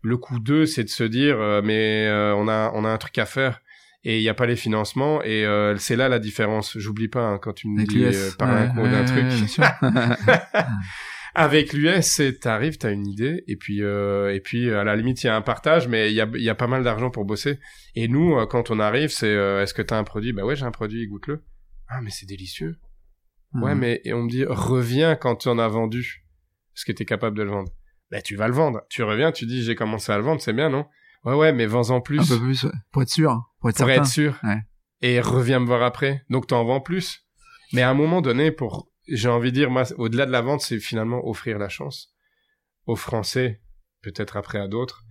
[0.04, 3.17] Le coup 2, c'est de se dire, mais euh, on a on a un truc
[3.17, 3.62] à faire
[4.10, 6.78] et il n'y a pas les financements et euh, c'est là la différence.
[6.78, 9.00] J'oublie pas hein, quand tu me Avec dis euh, par un Ouais, coup ouais, d'un
[9.00, 9.26] ouais, truc.
[9.28, 9.63] bien sûr.
[11.36, 15.22] Avec l'US, c'est t'arrives, t'as une idée, et puis euh, et puis à la limite
[15.24, 17.26] il y a un partage, mais il y a y a pas mal d'argent pour
[17.26, 17.60] bosser.
[17.96, 20.34] Et nous, quand on arrive, c'est est-ce que t'as un produit?
[20.34, 21.43] Bah ouais, j'ai un produit, goûte-le.
[21.89, 22.78] Ah mais c'est délicieux.
[23.54, 23.80] Ouais, Mhm.
[23.80, 26.26] mais et on me dit reviens quand tu en as vendu,
[26.74, 27.72] ce que t'es capable de le vendre.
[28.10, 28.82] Bah tu vas le vendre.
[28.89, 30.86] Tu reviens, tu dis j'ai commencé à le vendre, c'est bien non?
[31.28, 32.72] Ouais ouais, mais vends-en plus Un peu plus, ouais.
[32.92, 33.44] pour être sûr, hein.
[33.60, 34.02] pour être pour certain.
[34.04, 34.40] être sûr.
[34.44, 34.60] Ouais.
[35.02, 36.24] Et reviens me voir après.
[36.30, 37.26] Donc t'en vends plus.
[37.74, 40.62] Mais à un moment donné, pour, j'ai envie de dire, moi, au-delà de la vente,
[40.62, 42.13] c'est finalement offrir la chance
[42.86, 43.62] aux Français,
[44.02, 45.04] peut-être après à d'autres,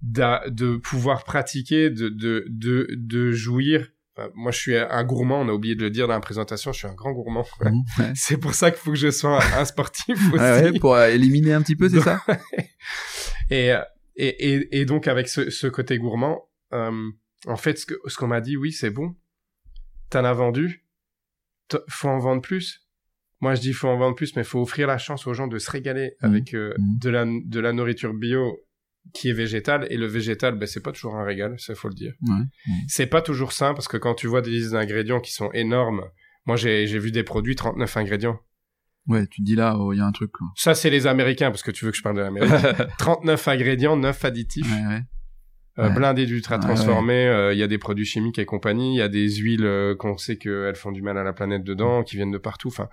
[0.00, 3.88] d'a- de pouvoir pratiquer, de, de, de, de jouir.
[4.34, 6.78] Moi, je suis un gourmand, on a oublié de le dire dans la présentation, je
[6.78, 7.44] suis un grand gourmand.
[7.60, 7.70] Ouais.
[8.16, 10.42] C'est pour ça qu'il faut que je sois un, sportif aussi.
[10.42, 12.20] Ouais, ouais, pour euh, éliminer un petit peu, c'est ça?
[13.50, 13.80] Et, euh,
[14.18, 17.10] et, et, et donc avec ce, ce côté gourmand, euh,
[17.46, 19.16] en fait, ce qu'on m'a dit, oui, c'est bon.
[20.10, 20.84] T'en as vendu,
[21.88, 22.86] faut en vendre plus.
[23.40, 25.58] Moi, je dis faut en vendre plus, mais faut offrir la chance aux gens de
[25.58, 26.28] se régaler Mhm.
[26.30, 26.98] avec euh, Mhm.
[26.98, 28.58] de la de la nourriture bio
[29.14, 29.86] qui est végétale.
[29.90, 32.14] Et le végétal, ben c'est pas toujours un régal, ça faut le dire.
[32.22, 32.44] Ouais.
[32.88, 36.04] C'est pas toujours sain parce que quand tu vois des listes d'ingrédients qui sont énormes,
[36.46, 38.40] moi j'ai j'ai vu des produits 39 ingrédients.
[39.08, 40.30] Ouais, tu te dis là, oh, il y a un truc.
[40.32, 40.46] Quoi.
[40.54, 42.52] Ça, c'est les Américains, parce que tu veux que je parle de l'Amérique.
[42.98, 44.66] 39 ingrédients, 9 additifs.
[44.70, 45.00] Ouais, ouais.
[45.78, 45.94] euh, Ouais.
[45.94, 47.26] blindés d'ultra transformés.
[47.26, 48.94] euh, Il y a des produits chimiques et compagnie.
[48.94, 51.64] Il y a des huiles euh, qu'on sait qu'elles font du mal à la planète
[51.64, 52.68] dedans, qui viennent de partout.
[52.68, 52.88] Enfin,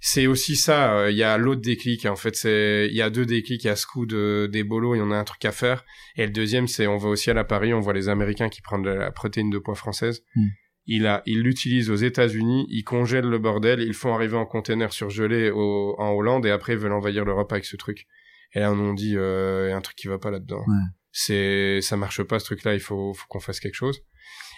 [0.00, 0.92] c'est aussi ça.
[0.96, 2.06] euh, Il y a l'autre déclic.
[2.06, 3.64] En fait, c'est il y a deux déclics.
[3.64, 5.84] Il y a ce coup de des bolos et on a un truc à faire.
[6.16, 7.74] Et le deuxième, c'est on va aussi à la Paris.
[7.74, 10.22] On voit les Américains qui prennent de la protéine de poids française.
[10.36, 10.46] Mm.
[10.90, 14.92] Il a, ils l'utilisent aux États-Unis, ils congèlent le bordel, ils font arriver en container
[14.92, 18.06] surgelé au, en Hollande et après ils veulent envahir l'Europe avec ce truc.
[18.54, 20.64] Et là on nous dit euh, il y a un truc qui va pas là-dedans.
[20.66, 20.84] Ouais.
[21.12, 24.02] C'est ça marche pas ce truc-là, il faut, faut qu'on fasse quelque chose.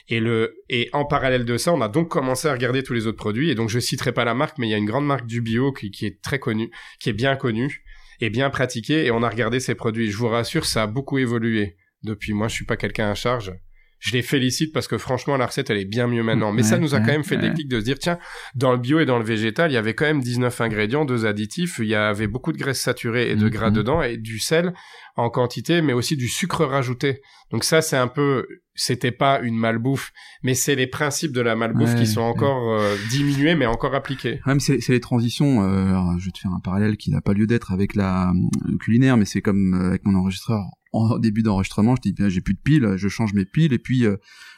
[0.09, 3.07] Et le et en parallèle de ça, on a donc commencé à regarder tous les
[3.07, 3.51] autres produits.
[3.51, 5.41] Et donc je citerai pas la marque, mais il y a une grande marque du
[5.41, 7.85] bio qui, qui est très connue, qui est bien connue
[8.21, 9.07] et bien pratiquée.
[9.07, 10.11] Et on a regardé ces produits.
[10.11, 12.33] Je vous rassure, ça a beaucoup évolué depuis.
[12.35, 13.53] Moi, je suis pas quelqu'un à charge.
[14.01, 16.53] Je les félicite parce que franchement, la recette, elle est bien mieux maintenant.
[16.53, 17.43] Mais ça nous a quand même fait ouais.
[17.51, 18.19] déclic de se dire, tiens,
[18.55, 21.27] dans le bio et dans le végétal, il y avait quand même 19 ingrédients, deux
[21.27, 23.51] additifs, il y avait beaucoup de graisses saturées et de Mhm.
[23.51, 24.73] gras dedans et du sel
[25.21, 27.21] en quantité, mais aussi du sucre rajouté.
[27.51, 31.57] Donc ça, c'est un peu, c'était pas une malbouffe, mais c'est les principes de la
[31.57, 34.41] malbouffe Ouais, qui sont encore euh, diminués, mais encore appliqués.
[34.47, 35.63] Même c'est c'est les transitions.
[35.63, 38.31] Euh, alors, je vais te faire un parallèle qui n'a pas lieu d'être avec la
[38.31, 40.65] euh, culinaire, mais c'est comme avec mon enregistreur.
[40.93, 43.79] En début d'enregistrement, je dis bien j'ai plus de piles, je change mes piles et
[43.79, 44.17] puis euh,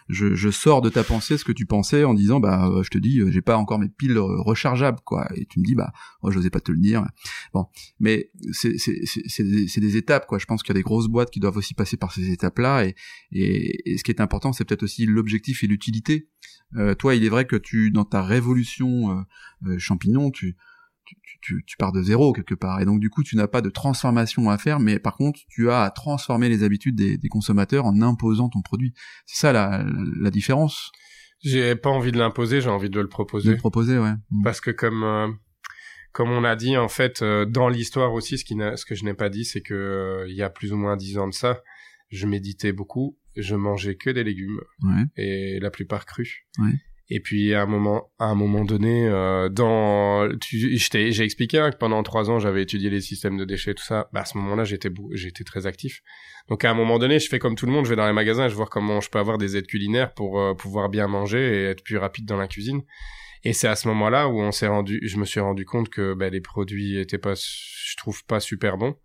[0.08, 2.90] je, je sors de ta pensée ce que tu pensais en disant bah euh, je
[2.90, 5.28] te dis euh, j'ai pas encore mes piles rechargeables quoi.
[5.34, 7.04] Et tu me dis bah oh, j'osais pas te le dire.
[7.52, 7.66] Bon.
[8.00, 10.38] Mais c'est c'est c'est des, des étapes quoi.
[10.38, 12.58] Je pense qu'il y a des grosses boîtes qui doivent aussi passer par ces étapes
[12.58, 12.94] là et
[13.32, 16.28] et, et ce qui est important c'est peut-être aussi l'objectif et l'utilité.
[16.76, 19.22] Euh, toi il est vrai que tu dans ta révolution euh,
[19.66, 20.56] euh, champignon tu
[21.22, 23.60] tu, tu, tu pars de zéro quelque part et donc du coup tu n'as pas
[23.60, 27.28] de transformation à faire mais par contre tu as à transformer les habitudes des, des
[27.28, 28.94] consommateurs en imposant ton produit
[29.26, 30.90] c'est ça la, différence?
[31.42, 33.50] J'ai pas envie de l'imposer, j'ai envie de le de proposer.
[33.50, 34.42] le proposer ouais Mm.
[34.42, 35.28] Parce que comme euh,
[36.12, 39.04] comme on a dit en fait euh, dans l'histoire aussi, ce qui ce que je
[39.04, 41.34] n'ai pas dit, c'est que euh, il y a plus ou moins dix ans de
[41.34, 41.60] ça,
[42.10, 46.42] je méditais beaucoup, je mangeais que des légumes ouais et la plupart crus.
[46.58, 46.74] Ouais.
[47.14, 51.76] Et puis à un moment, à un moment donné, euh, dans, j'ai expliqué hein, que
[51.76, 54.08] pendant trois ans j'avais étudié les systèmes de déchets, tout ça.
[54.14, 56.00] Bah, à ce moment-là, j'étais, j'étais très actif.
[56.48, 58.14] Donc à un moment donné, je fais comme tout le monde, je vais dans les
[58.14, 61.38] magasins, je vois comment je peux avoir des aides culinaires pour euh, pouvoir bien manger
[61.38, 62.80] et être plus rapide dans la cuisine.
[63.44, 66.14] Et c'est à ce moment-là où on s'est rendu, je me suis rendu compte que
[66.14, 68.96] bah, les produits étaient pas, je trouve pas super bons.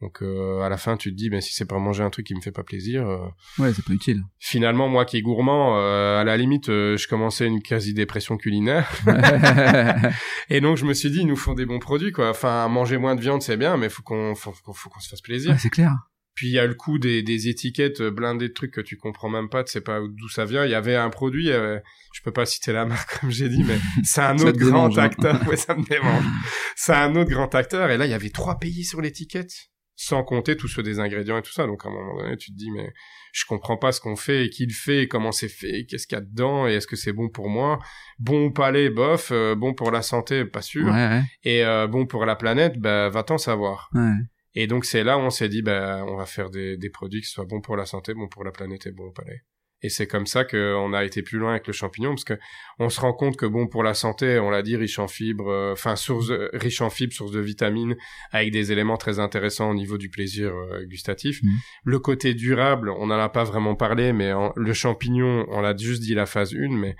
[0.00, 2.26] Donc euh, à la fin, tu te dis, ben si c'est pour manger un truc
[2.26, 3.06] qui me fait pas plaisir.
[3.08, 3.26] euh,
[3.58, 7.06] ouais c'est pas utile finalement, moi qui est gourmand, euh, à la limite, euh, je
[7.06, 8.90] commençais une quasi-dépression culinaire.
[10.50, 12.30] Et donc, je me suis dit, ils nous font des bons produits, quoi.
[12.30, 15.08] Enfin, manger moins de viande, c'est bien, mais faut qu'on, faut, faut, faut qu'on se
[15.08, 15.50] fasse plaisir.
[15.52, 15.92] Ouais, c'est clair
[16.34, 19.28] Puis il y a le coût des, des étiquettes blindées de trucs que tu comprends
[19.28, 20.64] même pas, tu sais pas d'où ça vient.
[20.64, 21.78] Il y avait un produit, euh,
[22.14, 24.98] je peux pas citer la marque comme j'ai dit, mais c'est un autre grand démange,
[24.98, 25.02] hein.
[25.02, 25.48] acteur.
[25.48, 26.24] Ouais, ça me démange.
[26.76, 27.90] c'est un autre grand acteur.
[27.90, 29.52] Et là, il y avait trois pays sur l'étiquette,
[30.00, 31.66] sans compter tous ceux des ingrédients et tout ça.
[31.66, 32.92] Donc à un moment donné, tu te dis, mais
[33.32, 36.06] je comprends pas ce qu'on fait et qui le fait et comment c'est fait, qu'est-ce
[36.06, 37.80] qu'il y a dedans et est-ce que c'est bon pour moi?
[38.20, 39.32] Bon au palais, bof.
[39.32, 40.86] euh, bon pour la santé, pas sûr.
[40.86, 43.90] Ouais, ouais, Et euh, bon pour la planète, bah va-t'en savoir.
[43.92, 44.12] ouais.
[44.54, 47.20] Et donc c'est là où on s'est dit, bah, on va faire des, des produits
[47.20, 49.42] qui soient bons pour la santé, bons pour la planète et bons au palais.
[49.82, 52.34] Et c'est comme ça qu'on a été plus loin avec le champignon, parce que
[52.80, 55.48] on se rend compte que bon pour la santé, on l'a dit, riche en fibres,
[55.48, 57.96] euh, enfin source, euh, riche en fibres, source de vitamines,
[58.32, 61.40] avec des éléments très intéressants au niveau du plaisir euh, gustatif.
[61.44, 61.50] Mhm.
[61.84, 65.76] Le côté durable, on n'en a pas vraiment parlé, mais en- le champignon, on l'a
[65.76, 66.96] juste dit la phase 1, mais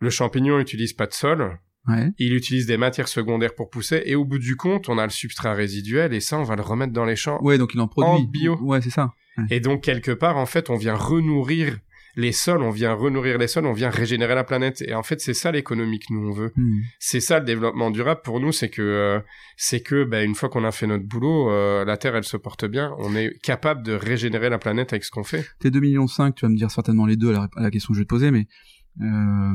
[0.00, 2.08] le champignon utilise pas de sol, Ouais.
[2.18, 5.10] il utilise des matières secondaires pour pousser, et au bout du compte, on a le
[5.10, 7.38] substrat résiduel, et ça, on va le remettre dans les champs.
[7.42, 8.10] Ouais, donc il en produit.
[8.10, 8.58] En bio.
[8.62, 9.12] Ouais, c'est ça.
[9.50, 11.76] Et donc, quelque part, en fait, on vient renourrir
[12.16, 14.82] les sols, on vient renourrir les sols, on vient régénérer la planète.
[14.82, 16.52] Et en fait, c'est ça l'économie que nous, on veut.
[16.56, 16.80] Hmm.
[16.98, 19.20] C'est ça le développement durable pour nous, c'est que, euh,
[19.56, 22.38] c'est que, bah, une fois qu'on a fait notre boulot, euh, la Terre, elle se
[22.38, 22.94] porte bien.
[22.98, 25.46] On est capable de régénérer la planète avec ce qu'on fait.
[25.60, 27.70] Tes 2 millions 5, tu vas me dire certainement les deux à la, à la
[27.70, 28.46] question que je vais te poser, mais
[29.02, 29.54] euh,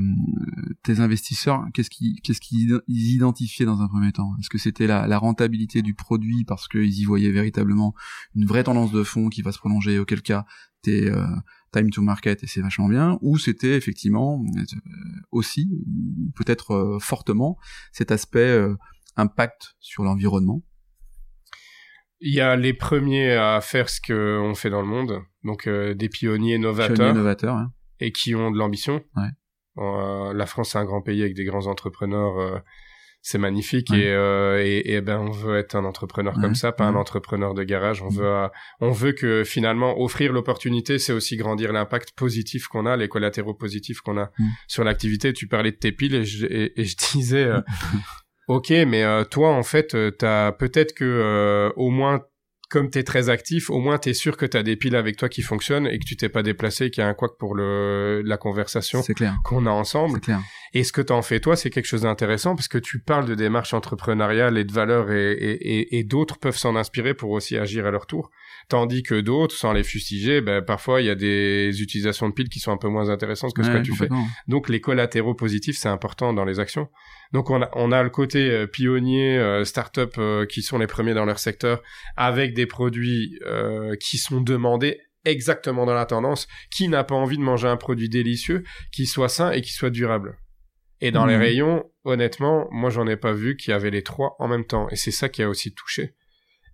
[0.84, 4.34] tes investisseurs, qu'est-ce qu'ils qu'est-ce qu'ils ils identifiaient dans un premier temps?
[4.40, 7.96] Est-ce que c'était la, la rentabilité du produit parce qu'ils y voyaient véritablement
[8.36, 10.46] une vraie tendance de fond qui va se prolonger, auquel cas
[10.84, 11.26] t'es euh,
[11.72, 14.64] time to market et c'est vachement bien, ou c'était effectivement euh,
[15.32, 17.58] aussi, ou peut-être euh, fortement,
[17.92, 18.76] cet aspect euh,
[19.18, 20.62] impact sur l'environnement?
[22.20, 25.22] Il y a les premiers à faire ce qu'on fait dans le monde.
[25.44, 27.56] Donc, euh, des pionniers novateurs.
[27.56, 27.74] Hein.
[28.00, 29.04] et qui ont de l'ambition.
[29.16, 29.30] Ouais.
[29.78, 32.38] Euh, la France, c'est un grand pays avec des grands entrepreneurs.
[32.38, 32.60] euh,
[33.24, 34.00] c'est magnifique Ouais.
[34.02, 36.96] et, euh, et, et ben on veut être un entrepreneur Ouais, comme ça, pas un
[36.96, 38.02] entrepreneur de garage.
[38.02, 38.18] On Mhm.
[38.18, 38.48] veut, euh,
[38.80, 43.54] on veut que finalement offrir l'opportunité, c'est aussi grandir l'impact positif qu'on a, les collatéraux
[43.54, 44.48] positifs qu'on a Mhm.
[44.68, 45.34] sur l'activité.
[45.34, 47.62] Tu parlais de tes piles et je, et, et je disais, euh,
[48.48, 52.22] ok, mais euh, toi en fait, euh, t'as peut-être que euh, au moins
[52.72, 55.42] comme t'es très actif, au moins t'es sûr que t'as des piles avec toi qui
[55.42, 58.38] fonctionnent et que tu t'es pas déplacé, qu'il y a un couac pour le la
[58.38, 60.16] conversation c'est clair, qu'on a ensemble.
[60.16, 60.40] c'est clair.
[60.74, 63.36] Et ce que t'en fais toi, c'est quelque chose d'intéressant parce que tu parles de
[63.36, 67.58] démarches entrepreneuriales et de valeurs et, et, et, et d'autres peuvent s'en inspirer pour aussi
[67.58, 68.32] agir à leur tour.
[68.70, 72.48] Tandis que d'autres, sans les fustiger, ben, parfois il y a des utilisations de piles
[72.48, 74.08] qui sont un peu moins intéressantes que ce que tu fais.
[74.48, 76.88] Donc les collatéraux positifs, c'est important dans les actions.
[77.34, 80.88] Donc on a, on a le côté euh, pionnier, euh, start-up euh, qui sont les
[80.88, 81.82] premiers dans leur secteur,
[82.18, 86.48] avec des produits euh, qui sont demandés exactement dans la tendance.
[86.72, 89.92] Qui n'a pas envie de manger un produit délicieux, qui soit sain et qui soit
[89.92, 90.38] durable
[91.00, 94.36] Et dans les rayons, honnêtement, moi j'en ai pas vu qu'il y avait les trois
[94.40, 94.90] en même temps.
[94.90, 96.16] Et c'est ça qui a aussi touché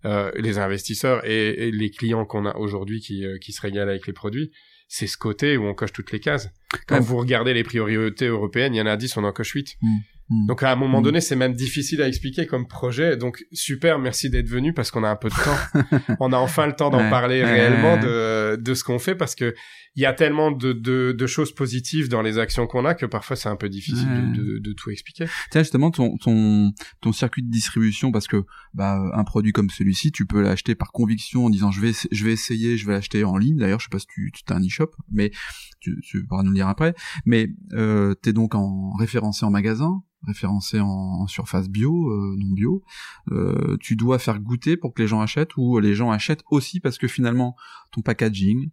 [0.05, 3.89] euh, les investisseurs et, et les clients qu'on a aujourd'hui qui, euh, qui se régalent
[3.89, 4.51] avec les produits.
[4.87, 6.49] C'est ce côté où on coche toutes les cases.
[6.87, 7.01] Quand Ouais.
[7.01, 9.75] vous regardez les priorités européennes, il y en a 10, on en coche 8.
[9.81, 9.97] Hmm.
[10.29, 11.03] Donc à un moment Mm.
[11.03, 13.15] donné, c'est même difficile à expliquer comme projet.
[13.15, 16.15] Donc super, merci d'être venu parce qu'on a un peu de temps.
[16.19, 18.55] on a enfin le temps d'en Ouais, parler ouais, réellement ouais.
[18.57, 19.53] de, de ce qu'on fait parce que
[19.95, 23.05] il y a tellement de, de, de choses positives dans les actions qu'on a que
[23.07, 25.25] parfois c'est un peu difficile de, de, tout expliquer.
[25.49, 28.43] Tiens justement ton ton ton circuit de distribution parce que
[28.75, 32.25] bah un produit comme celui-ci tu peux l'acheter par conviction en disant je vais je
[32.25, 34.55] vais essayer je vais l'acheter en ligne d'ailleurs je sais pas si tu tu as
[34.55, 35.31] un e-shop mais
[35.79, 36.93] tu, tu pourras nous le dire après
[37.25, 42.83] mais euh, t'es donc en référencé en magasin référencé en, surface bio euh, non bio
[43.31, 46.79] euh, tu dois faire goûter pour que les gens achètent ou les gens achètent aussi
[46.79, 47.55] parce que finalement
[47.91, 48.69] ton packaging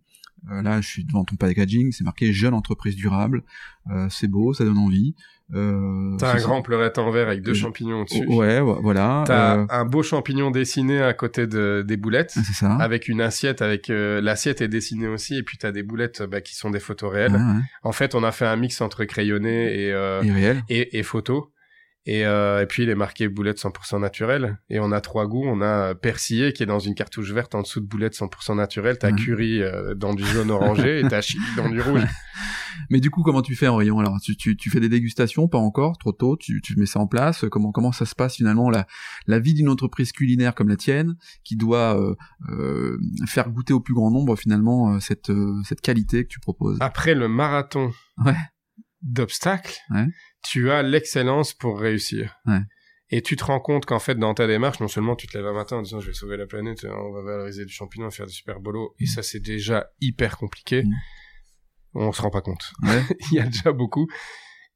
[0.52, 3.42] euh, là, je suis devant ton packaging, c'est marqué jeune entreprise durable.
[3.90, 5.14] Euh, c'est beau, ça donne envie.
[5.54, 8.24] Euh, T'as un grand pleurette en verre avec deux Euh, champignons au-dessus.
[8.26, 9.24] Ouais, vo- voilà.
[9.26, 12.30] T'as un beau champignon dessiné à côté de, des boulettes.
[12.30, 12.76] c'est ça.
[12.76, 16.40] Avec une assiette, avec euh, l'assiette est dessinée aussi, et puis t'as des boulettes bah,
[16.40, 17.32] qui sont des photos réelles.
[17.32, 17.60] Ouais, ouais.
[17.82, 20.62] En fait, on a fait un mix entre crayonné et, euh, Et réel.
[20.70, 21.50] et, et photo.
[22.06, 24.58] Et, euh, et puis il est marqué boulette 100% naturelle.
[24.68, 25.44] Et on a trois goûts.
[25.46, 28.98] On a persillé qui est dans une cartouche verte en dessous de boulette 100% naturelle.
[28.98, 29.16] T'as Ouais.
[29.16, 32.02] curry euh, dans du jaune orangé et t'as chili dans du rouge.
[32.90, 35.48] Mais du coup, comment tu fais en rayon Alors, tu, tu, tu fais des dégustations,
[35.48, 36.36] pas encore, trop tôt?
[36.36, 37.44] Tu, tu mets ça en place?
[37.50, 38.86] Comment comment ça se passe finalement la
[39.26, 42.14] la vie d'une entreprise culinaire comme la tienne, qui doit euh,
[42.50, 46.40] euh, faire goûter au plus grand nombre finalement euh, cette euh, cette qualité que tu
[46.40, 46.76] proposes?
[46.80, 47.92] Après le marathon
[48.24, 48.34] Ouais.
[49.04, 50.06] D'obstacles, Ouais.
[50.42, 52.34] tu as l'excellence pour réussir.
[52.46, 52.60] Ouais.
[53.10, 55.46] Et tu te rends compte qu'en fait, dans ta démarche, non seulement tu te lèves
[55.46, 58.26] un matin en disant je vais sauver la planète, on va valoriser du champignon, faire
[58.26, 60.82] du super bolo, et ça c'est déjà hyper compliqué.
[60.82, 60.92] Mm.
[61.96, 62.72] On se rend pas compte.
[62.82, 63.02] Ouais.
[63.30, 64.08] Il y a déjà beaucoup.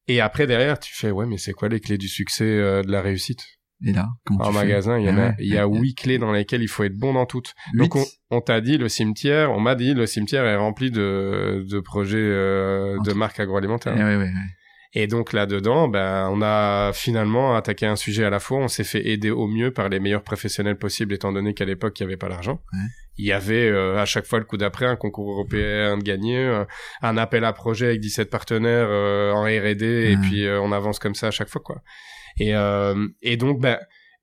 [0.07, 2.93] Et après derrière, tu fais ouais, mais c'est quoi les clés du succès euh, de
[2.93, 3.45] la réussite?
[3.87, 5.59] Et là, comment En tu fais magasin, il y en Ah a, ouais, il y
[5.59, 7.55] a huit clés dans lesquelles il faut être bon dans toutes.
[7.75, 11.65] Donc on, on t'a dit le cimetière, on m'a dit le cimetière est rempli de,
[11.69, 13.95] de projets euh, de marques agroalimentaires.
[13.97, 14.33] Eh ouais, ouais, ouais.
[14.95, 18.59] Et donc là-dedans, ben, on a finalement attaqué un sujet à la fois.
[18.59, 22.01] On s'est fait aider au mieux par les meilleurs professionnels possibles, étant donné qu'à l'époque,
[22.01, 22.61] il n'y avait pas l'argent.
[22.73, 22.79] Ouais.
[23.19, 26.39] Il y avait euh, à chaque fois le coup d'après un concours européen de gagner,
[26.39, 26.65] euh,
[27.03, 30.23] un appel à projet avec 17 partenaires euh, en R&D, et Ouais.
[30.23, 31.83] puis on avance comme ça à chaque fois, quoi.
[32.41, 33.79] Et, euh, et donc, ben,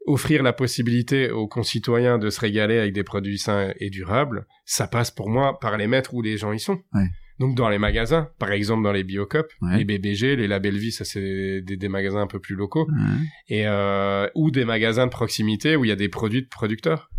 [0.07, 4.87] offrir la possibilité aux concitoyens de se régaler avec des produits sains et durables, ça
[4.87, 6.79] passe pour moi par les mettre où les gens y sont.
[6.93, 7.07] Ouais.
[7.39, 9.77] Donc dans les magasins, par exemple dans les Biocop, Ouais.
[9.79, 13.17] les BBG, les Label Vie, ça c'est des, des magasins un peu plus locaux, Ouais.
[13.49, 17.09] et euh, ou des magasins de proximité où il y a des produits de producteurs.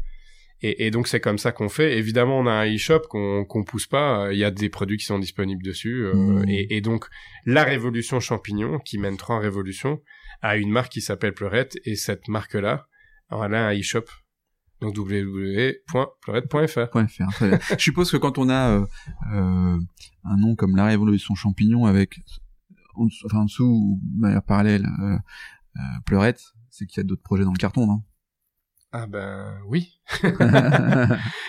[0.63, 1.99] Et, et donc c'est comme ça qu'on fait.
[1.99, 4.33] Évidemment, on a un e-shop qu'on qu'on pousse pas.
[4.33, 6.05] Il y a des produits qui sont disponibles dessus.
[6.07, 6.49] euh, Mmh.
[6.49, 7.07] et, et donc
[7.45, 10.01] la révolution champignon, qui mène trois révolutions,
[10.43, 11.77] a une marque qui s'appelle Pleurette.
[11.85, 12.87] Et cette marque-là,
[13.31, 14.05] elle a un e-shop.
[14.81, 16.89] Donc www.pleurette.fr.
[17.79, 18.85] Je suppose que quand on a euh,
[19.35, 19.79] euh,
[20.25, 22.21] un nom comme la révolution champignon avec
[22.95, 25.17] en enfin en dessous ou de manière parallèle euh,
[25.77, 28.03] euh, pleurette, c'est qu'il y a d'autres projets dans le carton, non?
[28.99, 29.99] Ah ben oui.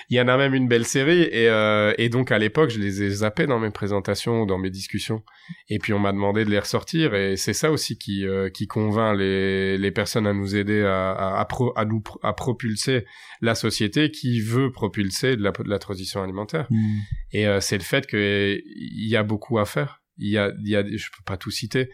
[0.10, 2.80] Il y en a même une belle série et, euh, et donc à l'époque je
[2.80, 5.24] les ai zappés dans mes présentations, dans mes discussions
[5.70, 8.68] et puis on m'a demandé de les ressortir et c'est ça aussi qui euh, qui
[8.68, 12.34] convainc les, les personnes à nous aider à à, à, pro- à nous pro- à
[12.34, 13.06] propulser
[13.42, 16.98] la société qui veut propulser de la, de la transition alimentaire Hmm.
[17.32, 20.02] et euh, c'est le fait que il y a beaucoup à faire.
[20.18, 21.90] Il y a il y a je peux pas tout citer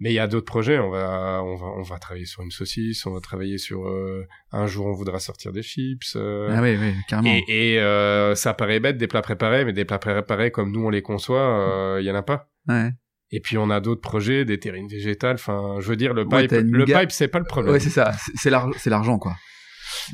[0.00, 2.50] mais il y a d'autres projets, on va, on va, on va travailler sur une
[2.50, 6.14] saucisse, on va travailler sur euh, un jour on voudra sortir des chips.
[6.16, 7.28] euh, Ah oui, oui, carrément.
[7.48, 10.84] et, et euh, ça paraît bête des plats préparés, mais des plats préparés comme nous
[10.84, 12.48] on les conçoit, euh, il y en a pas.
[12.68, 12.90] Ouais.
[13.30, 15.34] Et puis on a d'autres projets, des terrines végétales.
[15.34, 17.74] Enfin, je veux dire, le pipe, le pipe, c'est pas le problème.
[17.74, 18.12] Ouais, c'est ça.
[18.36, 18.48] C'est-
[18.88, 19.36] l'argent, quoi.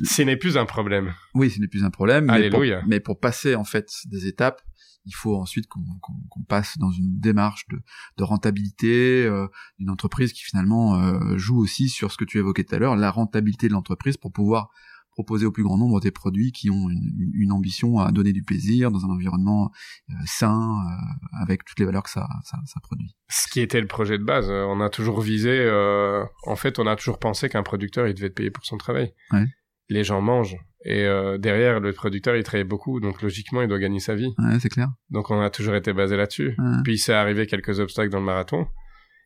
[0.03, 1.13] Ce n'est plus un problème.
[1.33, 2.25] Oui, ce n'est plus un problème.
[2.25, 2.81] Mais pour, Alléluia.
[2.87, 4.61] mais pour passer en fait des étapes,
[5.05, 7.79] il faut ensuite qu'on passe dans une démarche de,
[8.17, 9.47] de rentabilité euh,
[9.79, 12.95] d'une entreprise qui finalement euh, joue aussi sur ce que tu évoquais tout à l'heure,
[12.95, 14.69] la rentabilité de l'entreprise pour pouvoir
[15.11, 18.43] proposer au plus grand nombre des produits qui ont une, une ambition à donner du
[18.43, 19.71] plaisir dans un environnement
[20.09, 23.15] euh, sain euh, avec toutes les valeurs que ça, ça, ça produit.
[23.29, 25.51] Ce qui était le projet de base, euh, on a toujours visé.
[25.51, 28.75] euh, en fait, on a toujours pensé qu'un producteur, il devait être payé pour son
[28.75, 29.13] travail.
[29.31, 29.45] Ouais.
[29.89, 33.79] Les gens mangent et euh, derrière, le producteur, il travaille beaucoup, donc logiquement, il doit
[33.79, 34.35] gagner sa vie.
[34.37, 34.89] Ouais, c'est clair.
[35.09, 36.55] Donc on a toujours été basé là-dessus.
[36.59, 36.77] Ouais.
[36.83, 38.67] Puis il s'est arrivé quelques obstacles dans le marathon.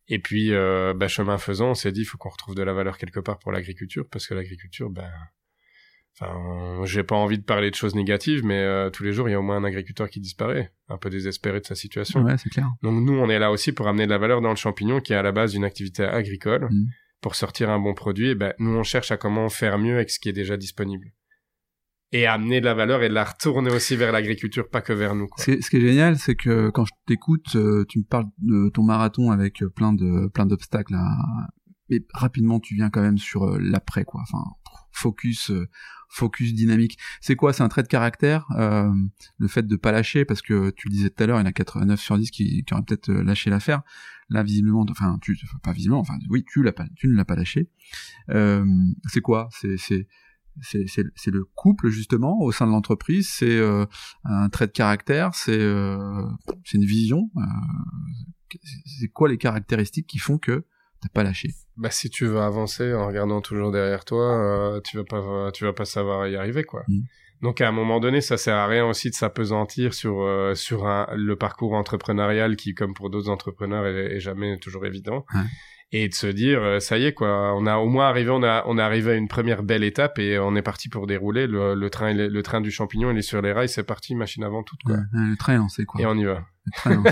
[0.08, 2.74] Et puis, euh, bah, chemin faisant, on s'est dit, il faut qu'on retrouve de la
[2.74, 5.12] valeur quelque part pour l'agriculture, parce que l'agriculture, ben,
[6.20, 9.34] enfin, j'ai pas envie de parler de choses négatives, mais euh, tous les jours, il
[9.34, 12.24] y a au moins un agriculteur qui disparaît, un peu désespéré de sa situation.
[12.24, 12.72] Ouais, c'est clair.
[12.82, 15.14] Donc nous, on est là aussi pour amener de la valeur dans le champignon, qui
[15.14, 16.86] est à la base d'une activité agricole, Mm.
[17.22, 18.30] Pour sortir un bon produit.
[18.30, 21.08] Et ben, nous, on cherche à comment faire mieux avec ce qui est déjà disponible.
[22.12, 25.14] Et amener de la valeur et de la retourner aussi vers l'agriculture, pas que vers
[25.14, 25.28] nous.
[25.38, 28.82] Ce qui est- génial, c'est que quand je t'écoute, euh, tu me parles de ton
[28.82, 30.96] marathon avec euh, plein de plein d'obstacles,
[31.90, 34.22] mais rapidement tu viens quand même sur euh, l'après, quoi.
[34.24, 34.44] Enfin,
[34.92, 35.52] focus,
[36.10, 36.98] focus dynamique.
[37.22, 37.54] C'est quoi?
[37.54, 41.10] C'est un trait de caractère, le fait de pas lâcher, parce que tu le disais
[41.12, 43.84] tout à l'heure, il y en a 89 sur 10 qui, auraient peut-être lâché l'affaire.
[44.30, 47.36] Là, visiblement, enfin, tu, pas visiblement, enfin, oui, tu l'as pas, tu ne l'as pas
[47.36, 47.70] lâché.
[48.30, 48.64] Euh,
[49.08, 49.50] c'est quoi?
[49.52, 50.08] C'est c'est
[50.62, 53.86] c'est le couple justement au sein de l'entreprise, c'est euh,
[54.26, 56.26] un trait de caractère, c'est euh,
[56.66, 57.30] c'est une vision.
[59.00, 60.66] c'est quoi les caractéristiques qui font que
[61.02, 61.50] t'as pas lâché?
[61.78, 65.74] Bah, si tu veux avancer en regardant toujours derrière toi, tu vas pas, tu vas
[65.74, 66.84] pas savoir y arriver, quoi.
[66.88, 67.02] Mm.
[67.42, 70.86] Donc, à un moment donné, ça sert à rien aussi de s'apesantir sur, euh, sur
[70.88, 75.26] un, le parcours entrepreneurial qui, comme pour d'autres entrepreneurs, est, est jamais toujours évident.
[75.34, 75.42] Ouais.
[75.92, 77.56] Et de se dire, euh, ça y est, quoi.
[77.56, 80.20] On a au moins arrivé, on a, on est arrivé à une première belle étape
[80.20, 81.48] et on est parti pour dérouler.
[81.48, 84.44] Le, le train, le train du champignon, il est sur les rails, c'est parti, machine
[84.44, 84.96] avant toute, quoi.
[84.98, 86.00] Ouais, ouais, Le train est lancé quoi.
[86.02, 86.44] Et on y va.
[86.66, 87.04] Le train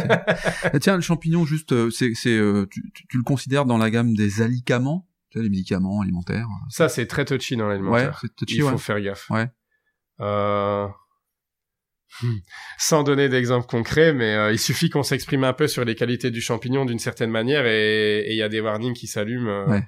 [0.73, 3.89] est tiens, le champignon, juste, euh, c'est c'est euh, tu, tu- le considères dans la
[3.89, 6.45] gamme des alicaments, les médicaments alimentaires.
[6.69, 8.21] Ça, c'est très touchy dans Ouais, l'alimentaire.
[8.37, 8.77] touchy, Il faut ouais.
[8.77, 9.27] faire gaffe.
[9.31, 9.47] Ouais.
[10.21, 10.87] Euh...
[12.21, 12.37] hmm.
[12.77, 16.31] Sans donner d'exemple concret, mais euh, il suffit qu'on s'exprime un peu sur les qualités
[16.31, 19.49] du champignon d'une certaine manière et il y a des warnings qui s'allument.
[19.49, 19.79] euh.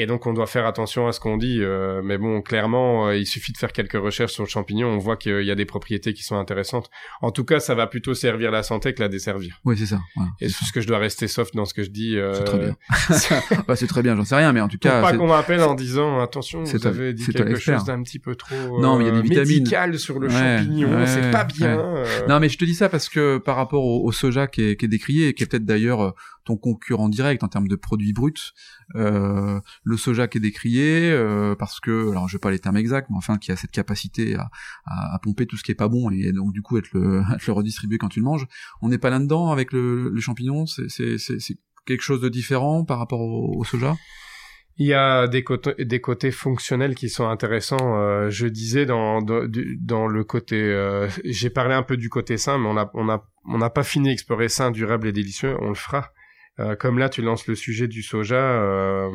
[0.00, 1.58] Et donc on doit faire attention à ce qu'on dit.
[1.60, 4.98] euh, mais bon, clairement, euh, il suffit de faire quelques recherches sur le champignon, on
[4.98, 6.88] voit qu'il y a des propriétés qui sont intéressantes.
[7.20, 9.58] En tout cas, ça va plutôt servir la santé que la desservir.
[9.64, 9.98] Oui, c'est ça.
[10.40, 12.16] Et c'est ce que je dois rester soft dans ce que je dis.
[12.16, 12.76] euh, C'est très bien.
[13.66, 15.26] bah, c'est très bien, j'en sais rien, mais en tout Pour cas, pas c'est- qu'on
[15.26, 18.98] m'appelle en disant attention, vous toi- avez dit quelque chose d'un petit peu trop Non,
[18.98, 19.48] mais il y a des euh, vitamines.
[19.58, 21.76] médical sur le Ouais, champignon, ouais, c'est pas bien.
[21.80, 22.04] euh.
[22.28, 24.76] Non, mais je te dis ça parce que par rapport au, au soja qui est,
[24.76, 26.10] qui est décrié et qui est peut-être d'ailleurs euh,
[26.48, 28.52] ton concurrent direct en termes de produits bruts.
[28.96, 32.78] Euh, le soja qui est décrié euh, parce que, alors je vais pas les termes
[32.78, 34.50] exacts, mais enfin qui a cette capacité à,
[34.86, 37.46] à, pomper tout ce qui est pas bon et donc du coup être le, être
[37.46, 38.46] le redistribuer quand tu le manges.
[38.80, 40.64] On n'est pas là-dedans avec le, le champignon.
[40.66, 41.18] C'est
[41.86, 43.94] quelque chose de différent par rapport au soja?
[44.80, 47.98] Il y a des côtés, des côtés fonctionnels qui sont intéressants.
[47.98, 52.58] Euh, je disais dans, dans, le côté, euh, j'ai parlé un peu du côté sain,
[52.58, 55.56] mais on a on a on n'a pas fini d'explorer sain, durable et délicieux.
[55.60, 56.12] On le fera.
[56.60, 59.10] Euh, comme là, tu lances le sujet du soja.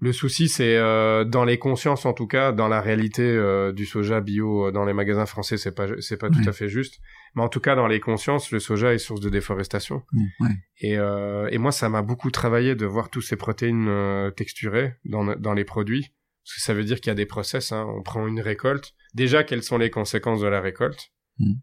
[0.00, 3.84] Le souci, c'est euh, dans les consciences, en tout cas, dans la réalité euh, du
[3.84, 7.00] soja bio euh, dans les magasins français, c'est pas c'est pas tout à fait juste.
[7.34, 10.04] Mais en tout cas, dans les consciences, le soja est source de déforestation.
[10.40, 10.50] Ouais.
[10.80, 15.52] Et, et moi, ça m'a beaucoup travaillé de voir tous ces protéines texturées dans dans
[15.52, 16.06] les produits,
[16.44, 17.72] parce que ça veut dire qu'il y a des process.
[17.72, 17.84] Hein.
[17.96, 18.94] On prend une récolte.
[19.14, 21.10] Déjà, quelles sont les conséquences de la récolte?
[21.38, 21.54] Mm.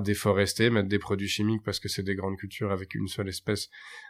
[0.00, 3.68] Déforester, mettre des produits chimiques parce que c'est des grandes cultures avec une seule espèce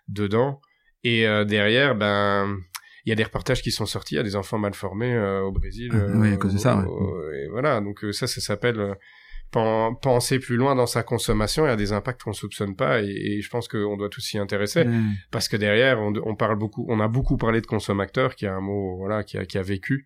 [0.08, 0.60] dedans.
[1.04, 2.58] Et derrière, ben
[3.06, 5.14] il y a des reportages qui sont sortis, il y a des enfants mal formés
[5.14, 5.92] euh, au Brésil.
[5.94, 6.76] Ah, oui, à cause de ça.
[6.76, 7.44] Ouais.
[7.44, 11.64] et voilà, donc euh, ça, ça s'appelle euh, penser plus loin dans sa consommation.
[11.64, 14.38] Il y a des impacts qu'on soupçonne pas, et, je pense qu'on doit tous s'y
[14.38, 14.84] intéresser
[15.30, 18.54] parce que derrière, on, on, parle beaucoup, on a beaucoup parlé de consommateur, qui a
[18.54, 20.04] un mot, voilà, qui a, qui a vécu.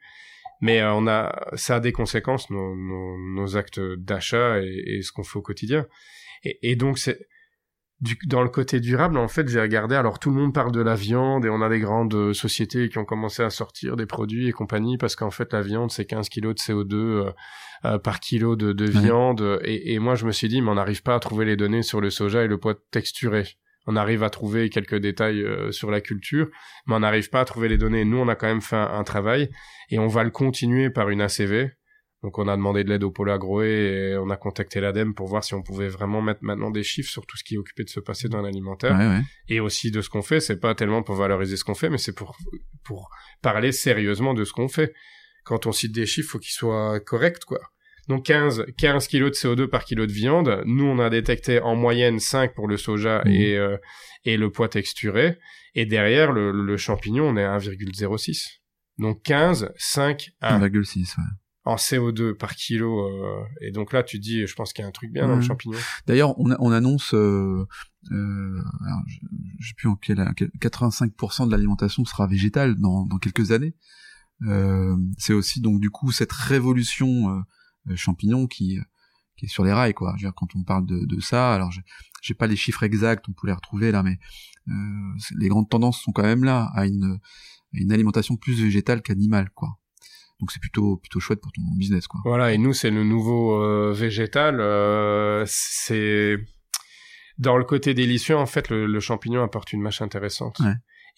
[0.61, 5.13] Mais on a, ça a des conséquences, nos, nos, nos actes d'achat et, et, ce
[5.13, 5.87] qu'on fait au quotidien.
[6.45, 7.29] Et, et donc c'est
[8.01, 9.95] du, dans le côté durable, en fait, j'ai regardé.
[9.95, 12.89] Alors, tout le monde parle de la viande et on a des grandes euh, sociétés
[12.89, 16.07] qui ont commencé à sortir des produits et compagnie parce qu'en fait, la viande, c'est
[16.07, 17.31] 15 kilos de CO2 euh,
[17.85, 19.61] euh, par kilo de, de viande.
[19.65, 21.83] Et, et, moi, je me suis dit, mais on n'arrive pas à trouver les données
[21.83, 23.47] sur le soja et le poids texturé.
[23.87, 26.49] On arrive à trouver quelques détails sur la culture,
[26.87, 28.05] mais on n'arrive pas à trouver les données.
[28.05, 29.51] Nous, on a quand même fait un travail
[29.89, 31.71] et on va le continuer par une ACV
[32.23, 35.27] donc on a demandé de l'aide au pôle agro et on a contacté l'ADEME pour
[35.27, 37.83] voir si on pouvait vraiment mettre maintenant des chiffres sur tout ce qui est occupé
[37.83, 40.41] de se passer dans l'alimentaire et aussi de ce qu'on fait.
[40.41, 42.37] C'est pas tellement pour valoriser ce qu'on fait, mais c'est pour
[42.85, 43.11] pour
[43.41, 44.93] parler sérieusement de ce qu'on fait.
[45.45, 47.61] Quand on cite des chiffres, faut qu'ils soient corrects quoi.
[48.11, 50.63] Donc 15 15 kilos de CO2 par kilo de viande.
[50.67, 53.29] Nous on a détecté en moyenne 5 pour le soja mmh.
[53.29, 53.77] et euh,
[54.25, 55.39] et le poids texturé.
[55.75, 58.59] Et derrière le, le champignon on est à 1,06.
[58.99, 60.61] Donc 15, 5, 1.
[60.61, 61.25] 1,6, ouais
[61.65, 63.07] en CO2 par kilo.
[63.07, 65.37] Euh, et donc là, tu dis, je pense qu'il y a un truc bien dans
[65.37, 65.79] le champignon.
[66.07, 67.67] D'ailleurs, on, on, annonce, euh,
[68.11, 69.19] euh, alors, je,
[69.59, 73.75] je sais plus en quel, 85% de l'alimentation sera végétale dans, dans quelques années.
[75.19, 77.45] C'est aussi donc du coup cette révolution
[77.95, 78.79] champignon qui
[79.37, 80.15] qui est sur les rails quoi.
[80.17, 81.71] Je veux dire, quand on parle de, de ça, alors
[82.23, 84.19] j'ai pas les chiffres exacts, on peut les retrouver là, mais
[85.37, 87.19] les grandes tendances sont quand même là à une,
[87.75, 89.79] à une alimentation plus végétale qu'animale quoi.
[90.41, 92.21] Donc c'est plutôt plutôt chouette pour ton business quoi.
[92.25, 94.61] Voilà et nous c'est le nouveau euh, végétal.
[94.61, 96.37] Euh, c'est
[97.39, 100.61] dans le côté délicieux en fait le, champignon apporte une mâche intéressante.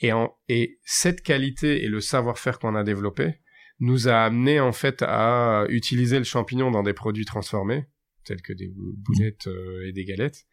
[0.00, 3.40] Et en, et cette qualité et le savoir-faire qu'on a développé
[3.82, 7.84] nous a amené en fait à utiliser le champignon dans des produits transformés
[8.24, 10.46] tels que des boulettes euh, et des galettes.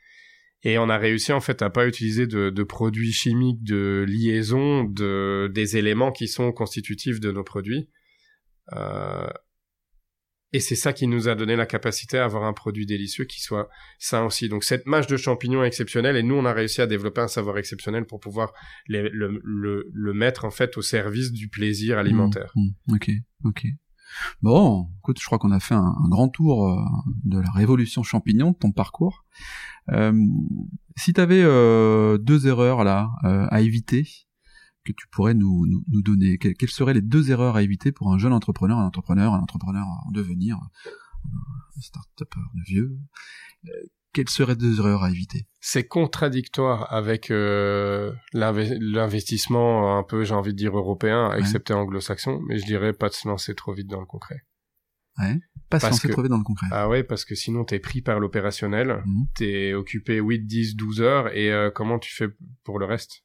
[0.63, 5.49] Et on a réussi en fait à pas utiliser de, produits chimiques de liaison de
[5.53, 7.89] des éléments qui sont constitutifs de nos produits,
[8.73, 9.29] euh,
[10.51, 13.41] et c'est ça qui nous a donné la capacité à avoir un produit délicieux qui
[13.41, 13.69] soit
[13.99, 14.49] sain aussi.
[14.49, 17.27] Donc cette mâche de champignons est exceptionnelle et nous on a réussi à développer un
[17.27, 18.53] savoir exceptionnel pour pouvoir
[18.87, 22.51] le, le, le, mettre en fait au service du plaisir alimentaire.
[22.55, 22.95] Mmh, mmh.
[22.95, 23.11] ok,
[23.45, 23.65] ok.
[24.41, 26.81] Bon, écoute, je crois qu'on a fait un, grand tour euh,
[27.25, 29.25] de la révolution champignon, de ton parcours.
[29.91, 30.13] Euh,
[30.95, 34.07] si tu avais euh, deux erreurs là euh, à éviter
[34.93, 36.37] que tu pourrais nous, nous, donner?
[36.37, 39.85] Quelles seraient les deux erreurs à éviter pour un jeune entrepreneur, un entrepreneur, un entrepreneur
[40.05, 42.97] en devenir, un start-upper de vieux?
[43.65, 43.69] Euh,
[44.13, 45.47] Quelles seraient deux erreurs à éviter?
[45.59, 52.57] C'est contradictoire avec euh, l'investissement un peu, j'ai envie de dire, européen, excepté anglo-saxon, mais
[52.57, 54.45] je dirais pas de se lancer trop vite dans le concret.
[55.19, 55.37] Ouais.
[55.69, 56.67] Pas se lancer trop vite dans le concret.
[56.71, 59.23] Ah ouais, parce que sinon t'es pris par l'opérationnel, mmh.
[59.35, 62.27] t'es occupé 8, 10, 12 heures, et euh, comment tu fais
[62.63, 63.23] pour le reste?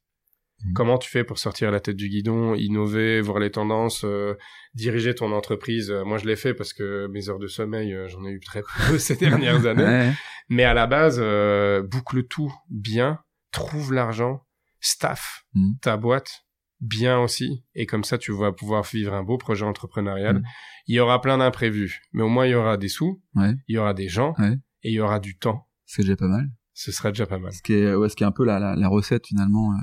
[0.64, 0.72] Mm.
[0.72, 4.34] Comment tu fais pour sortir la tête du guidon, innover, voir les tendances, euh,
[4.74, 5.90] diriger ton entreprise?
[5.90, 8.62] Moi, je l'ai fait parce que mes heures de sommeil, euh, j'en ai eu très
[8.62, 10.12] peu ces dernières années.
[10.48, 14.44] Mais à la base, euh, boucle tout bien, trouve l'argent,
[14.80, 15.72] staff mm.
[15.80, 16.44] ta boîte
[16.80, 20.40] bien aussi, et comme ça, tu vas pouvoir vivre un beau projet entrepreneurial.
[20.40, 20.42] Mm.
[20.86, 23.78] Il y aura plein d'imprévus, mais au moins, il y aura des sous, il y
[23.78, 24.34] aura des gens,
[24.82, 25.66] et il y aura du temps.
[25.86, 27.52] C'est déjà pas mal ce serait déjà pas mal.
[27.52, 29.76] Ce qui est, ouais, ce qui est un peu la, la, la recette finalement euh,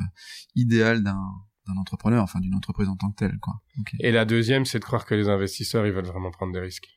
[0.55, 1.19] idéale d'un
[1.67, 3.53] d'un entrepreneur, enfin d'une entreprise en tant que telle, quoi.
[3.99, 6.87] Et la deuxième, c'est de croire que les investisseurs, ils veulent vraiment prendre des risques.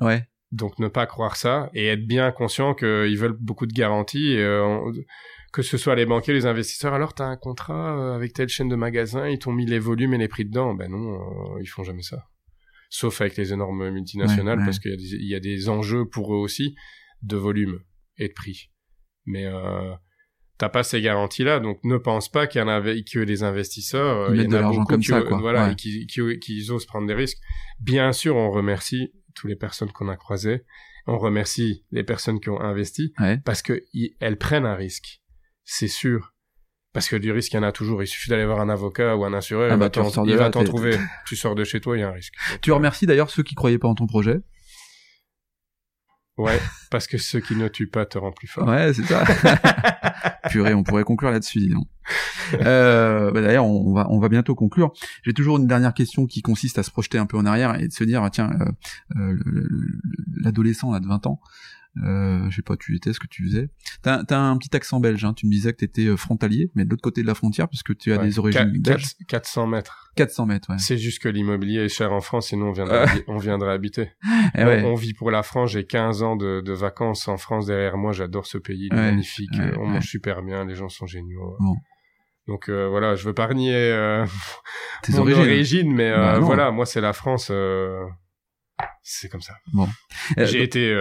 [0.00, 0.28] Ouais.
[0.52, 4.32] Donc ne pas croire ça et être bien conscient qu'ils veulent beaucoup de garanties.
[4.34, 4.78] Et, euh,
[5.52, 8.68] que ce soit les banquiers, les investisseurs, alors t'as un contrat euh, avec telle chaîne
[8.68, 10.74] de magasins, ils t'ont mis les volumes et les prix dedans.
[10.74, 11.14] Ben non,
[11.56, 12.28] euh, ils font jamais ça.
[12.90, 14.66] Sauf avec les énormes multinationales, Ouais, ouais.
[14.66, 16.76] parce qu'il y, y a des enjeux pour eux aussi
[17.22, 17.80] de volume
[18.18, 18.70] et de prix.
[19.26, 19.92] Mais euh,
[20.58, 24.30] t'as pas ces garanties-là, donc ne pense pas qu'il y en avait, que les investisseurs,
[24.30, 25.38] euh, il y en de a l'argent beaucoup comme qui, ça, quoi.
[25.38, 25.72] voilà, Ouais.
[25.72, 27.38] et qui, qui, qui osent prendre des risques.
[27.80, 30.64] Bien sûr, on remercie toutes les personnes qu'on a croisées.
[31.06, 33.38] On remercie les personnes qui ont investi Ouais.
[33.44, 33.82] parce que
[34.20, 35.20] elles prennent un risque.
[35.64, 36.30] C'est sûr.
[36.94, 38.02] Parce que du risque, il y en a toujours.
[38.02, 40.36] Il suffit d'aller voir un avocat ou un assureur, Ah il bah, va t'en il
[40.36, 40.96] va trouver.
[41.26, 42.32] tu sors de chez toi, il y a un risque.
[42.62, 44.36] Tu remercies d'ailleurs ceux qui croyaient pas en ton projet.
[46.36, 46.58] Ouais,
[46.90, 48.66] parce que ce qui ne tue pas te rend plus fort.
[48.66, 49.24] Ouais, c'est ça.
[50.50, 51.86] Purée, on pourrait conclure là-dessus, dis donc.
[52.54, 54.92] Euh, bah d'ailleurs, on va, on va bientôt conclure.
[55.22, 57.86] J'ai toujours une dernière question qui consiste à se projeter un peu en arrière et
[57.88, 58.64] de se dire, tiens, euh,
[59.16, 60.00] euh, le- le- le-
[60.42, 61.40] l'adolescent là de 20 ans,
[62.02, 63.68] euh, je sais pas, tu étais, ce que tu faisais.
[64.02, 65.32] T'as, t'as un petit accent belge, hein.
[65.34, 67.96] tu me disais que t'étais euh, frontalier, mais de l'autre côté de la frontière, puisque
[67.96, 68.24] tu as Ouais.
[68.24, 69.02] des origines Qua- belges.
[69.26, 70.10] quatre- 400 mètres.
[70.16, 70.78] 400 mètres, ouais.
[70.78, 74.10] C'est juste que l'immobilier est cher en France, sinon on viendrait, on viendrait habiter.
[74.56, 74.82] Eh on, ouais.
[74.84, 78.12] on vit pour la France, j'ai 15 ans de, de vacances en France derrière moi,
[78.12, 81.56] j'adore ce pays, il est Ouais, magnifique, on mange super bien, les gens sont géniaux.
[81.60, 81.76] Bon.
[82.46, 84.24] Donc euh, voilà, je veux pas renier euh,
[85.02, 85.40] Tes origines.
[85.42, 87.50] origine, mais euh, Bah voilà, moi c'est la France,
[89.02, 89.54] c'est comme ça.
[90.38, 90.92] Euh, J'ai été,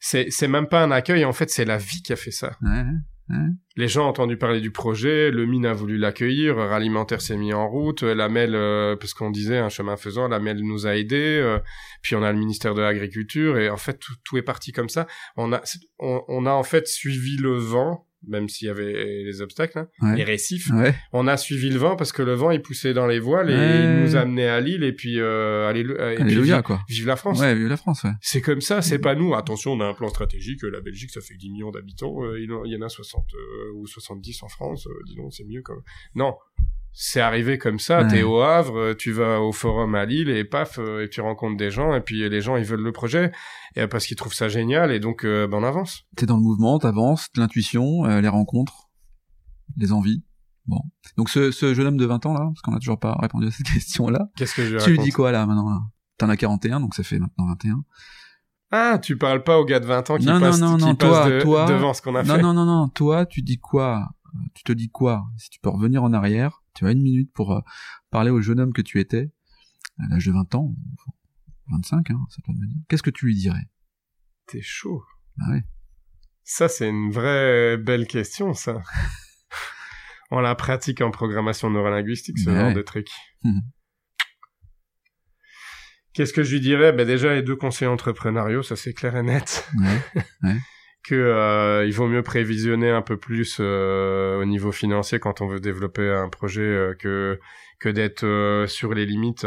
[0.00, 2.56] c'est c'est même pas un accueil, en fait c'est la vie qui a fait ça.
[2.62, 2.84] ouais,
[3.76, 7.52] Les gens ont entendu parler du projet, le mine a voulu l'accueillir, Ralimentaire s'est mis
[7.52, 10.96] en route, la MEL, euh, parce qu'on disait un chemin faisant, la MEL nous a
[10.96, 11.60] aidés, euh,
[12.02, 14.88] puis on a le ministère de l'Agriculture, et en fait tout, tout est parti comme
[14.88, 15.06] ça.
[15.36, 15.60] On a,
[16.00, 19.88] on, on a en fait suivi le vent, même s'il y avait les obstacles, hein,
[20.02, 20.16] Ouais.
[20.16, 20.68] les récifs.
[20.74, 20.94] ouais.
[21.12, 23.54] On a suivi le vent parce que le vent il poussait dans les voiles et
[23.54, 23.84] Ouais.
[23.84, 26.80] il nous amenait à Lille, et puis euh, allélu- euh, et Alléluia, vive, quoi.
[26.88, 27.40] vive la France.
[27.40, 28.10] Ouais, vive la France, ouais.
[28.20, 29.34] C'est comme ça, c'est pas nous.
[29.34, 30.62] Attention, on a un plan stratégique.
[30.62, 32.22] La Belgique, ça fait 10 millions d'habitants.
[32.24, 34.86] euh, il y en a 60 euh, ou 70 en France.
[34.86, 35.82] euh, dis donc, c'est mieux comme.
[36.14, 36.34] Non,
[36.92, 38.02] c'est arrivé comme ça.
[38.02, 38.08] Ouais.
[38.08, 41.20] T'es au Havre, euh, tu vas au forum à Lille et paf, euh, et tu
[41.20, 41.94] rencontres des gens.
[41.94, 43.32] Et puis les gens, ils veulent le projet
[43.76, 44.90] et, euh, parce qu'ils trouvent ça génial.
[44.92, 46.02] Et donc, euh, ben, on avance.
[46.16, 48.88] T'es dans le mouvement, t'avances, l'intuition, euh, les rencontres,
[49.76, 50.24] les envies.
[50.66, 50.80] Bon.
[51.16, 53.46] Donc ce, ce jeune homme de 20 ans là, parce qu'on a toujours pas répondu
[53.46, 55.80] à cette question-là, Qu'est-ce que je tu lui dis quoi là maintenant là?
[56.18, 57.82] T'en as 41, donc ça fait maintenant 21.
[58.72, 60.84] Ah, tu parles pas au gars de 20 ans qui Non, non, passe, non, qui
[60.84, 62.42] non, passe toi, de- toi- devant ce qu'on a Non, fait.
[62.42, 64.10] non, non, non, toi, tu dis quoi?
[64.54, 65.24] Tu te dis quoi?
[65.38, 67.60] Si tu peux revenir en arrière, tu as une minute pour euh,
[68.10, 69.30] parler au jeune homme que tu étais,
[69.98, 70.74] à l'âge de 20 ans,
[71.70, 72.76] 25, hein, ça doit dire.
[72.88, 73.68] Qu'est-ce que tu lui dirais?
[74.46, 75.02] T'es chaud.
[75.36, 75.62] Bah ouais.
[76.42, 78.80] Ça, c'est une vraie belle question, ça.
[80.32, 82.74] On la pratique en programmation neurolinguistique, ce Bah genre ouais.
[82.74, 83.08] de truc.
[83.44, 83.60] Mhm.
[86.12, 86.92] Qu'est-ce que je lui dirais?
[86.92, 89.68] Ben Déjà, les deux conseils entrepreneuriaux, ça c'est clair et net.
[89.78, 90.00] Ouais.
[91.02, 95.46] Que euh, il vaut mieux prévisionner un peu plus euh, au niveau financier quand on
[95.46, 97.40] veut développer un projet euh, que
[97.78, 99.46] que d'être sur les limites.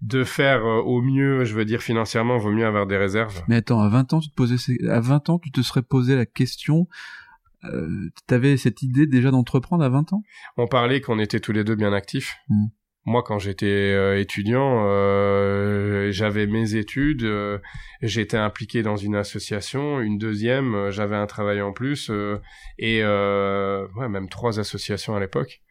[0.00, 3.42] de faire au mieux, je veux dire financièrement, vaut mieux avoir des réserves.
[3.48, 4.56] Mais attends, à 20 ans, tu te posais,
[4.88, 6.86] à 20 ans, tu te serais posé la question,
[7.64, 10.22] euh, t'avais cette idée déjà d'entreprendre à 20 ans?
[10.56, 12.36] On parlait qu'on était tous les deux bien actifs.
[12.48, 12.66] Mm.
[13.08, 17.56] Moi, quand j'étais euh, étudiant, euh, j'avais mes études, euh,
[18.02, 22.10] j'étais impliqué dans une association, une deuxième, j'avais un travail en plus,
[22.78, 25.62] et ouais, même trois associations à l'époque.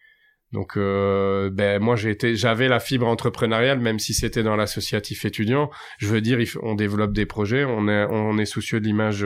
[0.52, 5.70] Donc, euh, ben moi, j'avais la fibre entrepreneuriale, même si c'était dans l'associatif étudiant.
[6.00, 9.24] Je veux dire, on développe des projets, on est, on est soucieux de l'image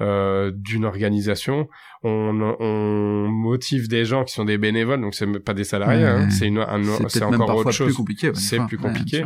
[0.00, 1.68] d'une organisation,
[2.02, 6.10] on, on motive des gens qui sont des bénévoles, donc c'est pas des salariés, Ouais,
[6.10, 7.88] hein, c'est une, un- C'est c'est encore autre chose.
[7.88, 8.28] plus compliqué.
[8.28, 9.24] ouais, C'est plus compliqué.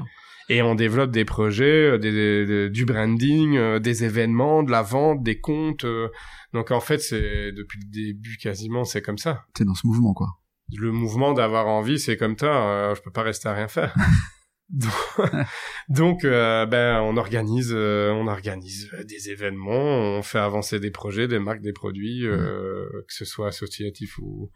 [0.49, 4.71] Et on développe des projets, euh, des, des- des- du branding, euh, des événements, de
[4.71, 5.85] la vente, des comptes.
[5.85, 6.09] euh.
[6.53, 9.43] donc en fait, c'est depuis le début quasiment, c'est comme ça.
[9.55, 10.29] T'es dans ce mouvement, quoi.
[10.77, 12.47] Le mouvement d'avoir envie, c'est comme ça.
[12.69, 13.93] euh, je peux pas rester à rien faire.
[15.89, 20.91] donc, euh, ben, on organise, euh, on organise euh, des événements, on fait avancer des
[20.91, 24.51] projets, des marques, des produits, euh, que ce soit associatif ou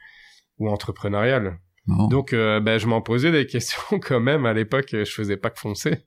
[0.58, 1.58] ou entrepreneurial.
[1.86, 2.06] Bon.
[2.08, 4.88] Donc, ben, je m'en posais des questions quand même à l'époque.
[4.92, 6.04] Je faisais pas que foncer.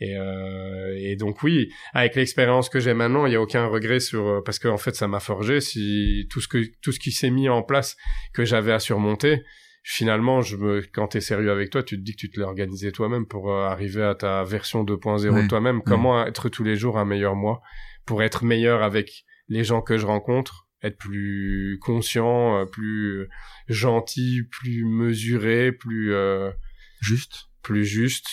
[0.00, 4.00] Et, euh, et donc oui, avec l'expérience que j'ai maintenant, il y a aucun regret
[4.00, 5.60] sur parce que en fait ça m'a forgé.
[5.60, 7.96] Si tout ce que tout ce qui s'est mis en place
[8.32, 9.42] que j'avais à surmonter,
[9.86, 12.46] finalement, je me quand t'es sérieux avec toi, tu te dis que tu te l'as
[12.46, 15.42] organisé toi-même pour euh, arriver à ta version 2.0 Ouais.
[15.42, 15.82] de toi-même.
[15.82, 17.60] Comment être tous les jours un meilleur moi
[18.06, 23.28] pour être meilleur avec les gens que je rencontre, être plus conscient, euh, plus euh,
[23.68, 26.50] gentil, plus mesuré, plus euh,
[27.00, 27.48] Juste.
[27.62, 28.26] plus juste.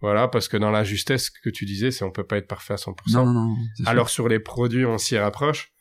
[0.00, 2.74] Voilà, parce que dans la justesse que tu disais, c'est on peut pas être parfait
[2.74, 2.94] à 100%.
[3.12, 3.56] Non, non, non.
[3.76, 3.88] sûr.
[3.88, 5.72] Alors sur les produits, on s'y rapproche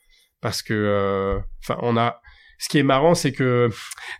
[0.41, 2.21] parce que, euh, enfin, on a.
[2.61, 3.69] Ce qui est marrant, c'est que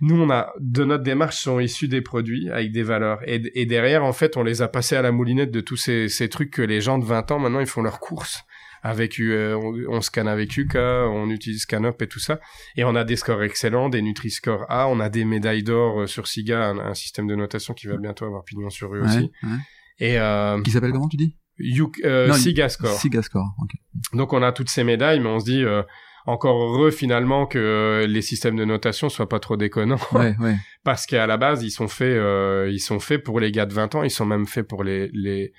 [0.02, 3.68] nous, on a de notre démarche sont issus des produits avec des valeurs, et, et
[3.68, 6.50] derrière, en fait, on les a passés à la moulinette de tous ces, ces trucs
[6.50, 8.44] que les gens de 20 ans maintenant ils font leurs courses
[8.82, 12.40] avec euh, on, on, scanne avec Yuka, on utilise ScanUp et tout ça,
[12.76, 16.26] et on a des scores excellents, des Nutri-Score A, on a des médailles d'or sur
[16.26, 19.32] SIGA, un, un, système de notation qui va bientôt avoir pignon sur rue Ouais, aussi.
[19.44, 19.50] ouais.
[20.00, 21.38] Et euh, Qui s'appelle comment tu dis?
[22.04, 23.00] Euh, SIGA Score.
[23.00, 23.54] Siga Score.
[23.62, 23.72] ok.
[24.14, 25.84] Donc on a toutes ces médailles, mais on se dit euh,
[26.26, 30.56] encore heureux finalement que euh, les systèmes de notation soient pas trop déconnants, Ouais, ouais.
[30.84, 33.74] parce qu'à la base ils sont faits, euh, ils sont faits pour les gars de
[33.74, 35.54] 20 ans, ils sont même faits pour les les.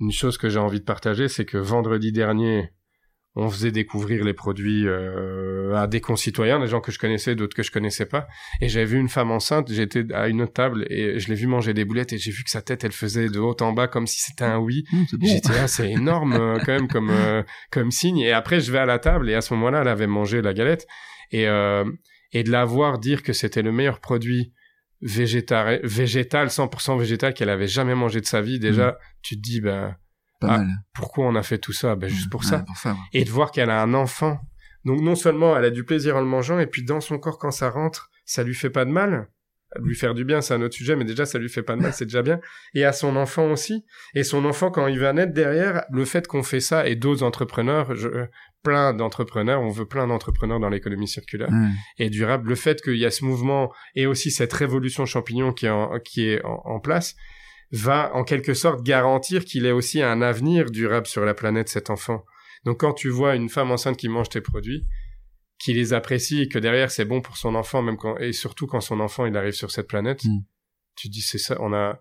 [0.00, 2.72] Une chose que j'ai envie de partager, c'est que vendredi dernier,
[3.34, 7.56] on faisait découvrir les produits euh, à des concitoyens, des gens que je connaissais, d'autres
[7.56, 8.26] que je connaissais pas,
[8.60, 11.46] et j'avais vu une femme enceinte, j'étais à une autre table et je l'ai vu
[11.46, 13.88] manger des boulettes et j'ai vu que sa tête, elle faisait de haut en bas
[13.88, 14.84] comme si c'était un oui.
[14.92, 15.26] Bon.
[15.26, 18.18] J'étais là, c'est énorme euh, quand même comme euh, comme signe.
[18.18, 20.52] Et après, je vais à la table et à ce moment-là, elle avait mangé la
[20.52, 20.86] galette
[21.30, 21.84] et euh,
[22.32, 24.52] et de la voir dire que c'était le meilleur produit
[25.00, 28.58] végétal, végétal 100% végétal qu'elle avait jamais mangé de sa vie.
[28.58, 29.96] Déjà, tu te dis ben
[30.42, 30.68] Pas ah, mal.
[30.92, 31.96] pourquoi on a fait tout ça?
[31.96, 32.58] Ben juste pour Ouais, ça.
[32.60, 32.92] Pour ça.
[32.92, 32.98] ouais.
[33.12, 34.40] Et de voir qu'elle a un enfant.
[34.84, 37.38] Donc non seulement elle a du plaisir en le mangeant et puis dans son corps
[37.38, 39.28] quand ça rentre, ça lui fait pas de mal.
[39.80, 41.80] Lui faire du bien, c'est un autre sujet, mais déjà ça lui fait pas de
[41.80, 42.40] mal, c'est déjà bien.
[42.74, 43.86] Et à son enfant aussi.
[44.14, 47.22] Et son enfant quand il va naître derrière, le fait qu'on fait ça et d'autres
[47.22, 48.26] entrepreneurs, je,
[48.62, 51.48] plein d'entrepreneurs, on veut plein d'entrepreneurs dans l'économie circulaire
[51.98, 52.50] et durable.
[52.50, 55.98] Le fait qu'il y a ce mouvement et aussi cette révolution champignon qui est en,
[56.00, 57.16] qui est en, en place
[57.72, 61.90] va en quelque sorte garantir qu'il ait aussi un avenir durable sur la planète, cet
[61.90, 62.24] enfant.
[62.64, 64.86] Donc quand tu vois une femme enceinte qui mange tes produits,
[65.58, 68.66] qui les apprécie et que derrière c'est bon pour son enfant, même quand, et surtout
[68.66, 70.40] quand son enfant il arrive sur cette planète, Mm.
[70.96, 72.00] tu te dis c'est ça, on a,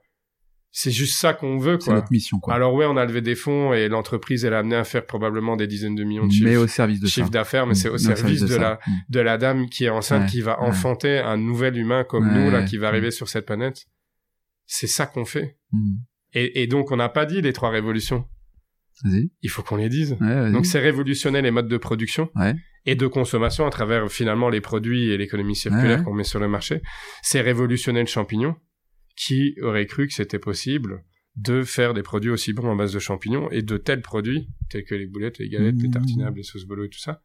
[0.74, 1.96] c'est juste ça qu'on veut, C'est quoi.
[1.96, 2.54] notre mission, quoi.
[2.54, 5.56] Alors ouais, on a levé des fonds et l'entreprise elle a amené à faire probablement
[5.58, 7.12] des dizaines de millions de mais chiffres au service de ça.
[7.14, 8.58] chiffre d'affaires, mais c'est au service de, ça.
[8.60, 8.94] la Hum.
[9.10, 10.68] de la dame qui est enceinte, Ouais, qui va ouais.
[10.68, 13.86] enfanter un nouvel humain comme Ouais, nous là, qui va arriver sur cette planète.
[14.74, 15.58] C'est ça qu'on fait.
[15.74, 15.98] Hum.
[16.34, 18.26] Et, et donc on n'a pas dit les trois révolutions.
[19.42, 20.16] Il faut qu'on les dise.
[20.22, 20.52] Ouais.
[20.52, 22.56] Donc c'est révolutionner les modes de production Ouais.
[22.86, 26.06] et de consommation à travers finalement les produits et l'économie circulaire Ouais.
[26.06, 26.82] qu'on met sur le marché.
[27.22, 28.56] C'est révolutionner le champignon.
[29.18, 31.04] Qui aurait cru que c'était possible
[31.36, 34.86] de faire des produits aussi bons en base de champignons et de tels produits tels
[34.86, 35.92] que les boulettes, les galettes, les Mmh.
[35.92, 37.22] tartinables, les sauces bolo et tout ça.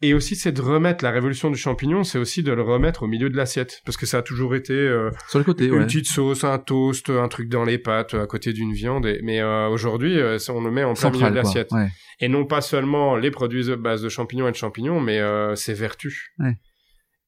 [0.00, 3.06] Et aussi, c'est de remettre la révolution du champignon, c'est aussi de le remettre au
[3.08, 3.80] milieu de l'assiette.
[3.84, 5.86] Parce que ça a toujours été euh, Sur le côté, une ouais.
[5.86, 9.06] petite sauce, un toast, un truc dans les pâtes, à côté d'une viande.
[9.06, 11.72] et- Mais euh, aujourd'hui, euh, on le met en plein milieu de l'assiette.
[11.72, 11.88] Ouais.
[12.20, 15.20] Et non pas seulement les produits de base de champignons et de champignons, mais
[15.56, 16.28] ses vertus.
[16.38, 16.56] Ouais.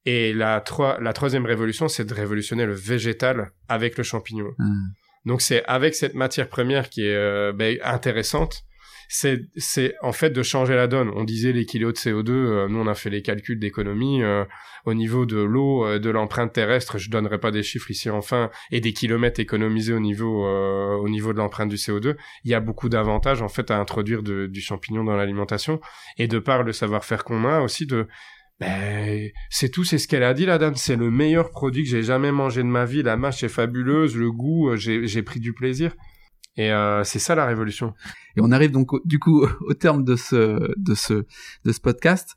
[0.07, 4.47] Et la, troi- la troisième révolution, c'est de révolutionner le végétal avec le champignon.
[4.59, 4.83] Hum.
[5.27, 8.63] Donc c'est avec cette matière première qui est ben, intéressante,
[9.13, 11.11] c'est c'est en fait de changer la donne.
[11.17, 14.45] On disait les kilos de CO2, euh, nous on a fait les calculs d'économie euh,
[14.87, 16.97] au niveau de l'eau, euh, de l'empreinte terrestre.
[16.97, 21.09] Je donnerai pas des chiffres ici enfin et des kilomètres économisés au niveau euh, au
[21.09, 22.15] niveau de l'empreinte du CO2.
[22.45, 25.81] Il y a beaucoup d'avantages en fait à introduire du champignon dans l'alimentation
[26.17, 28.07] et de par le savoir-faire qu'on a aussi de
[28.61, 30.77] ben, c'est tout, c'est ce qu'elle a dit, la dame.
[30.77, 33.03] C'est le meilleur produit que j'ai jamais mangé de ma vie.
[33.03, 35.95] La mâche est fabuleuse, le goût, euh, j'ai pris du plaisir.
[36.61, 37.95] Et euh, c'est ça la révolution.
[38.37, 41.25] Et on arrive donc au- du coup au terme de ce de ce
[41.65, 42.37] de ce podcast.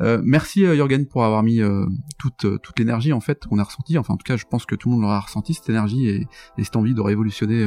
[0.00, 1.84] Euh, merci euh, Jürgen pour avoir mis euh,
[2.18, 3.96] toute toute l'énergie en fait qu'on a ressentie.
[3.98, 6.26] Enfin en tout cas je pense que tout le monde l'aura ressenti cette énergie et,
[6.58, 7.64] et cette envie de révolutionner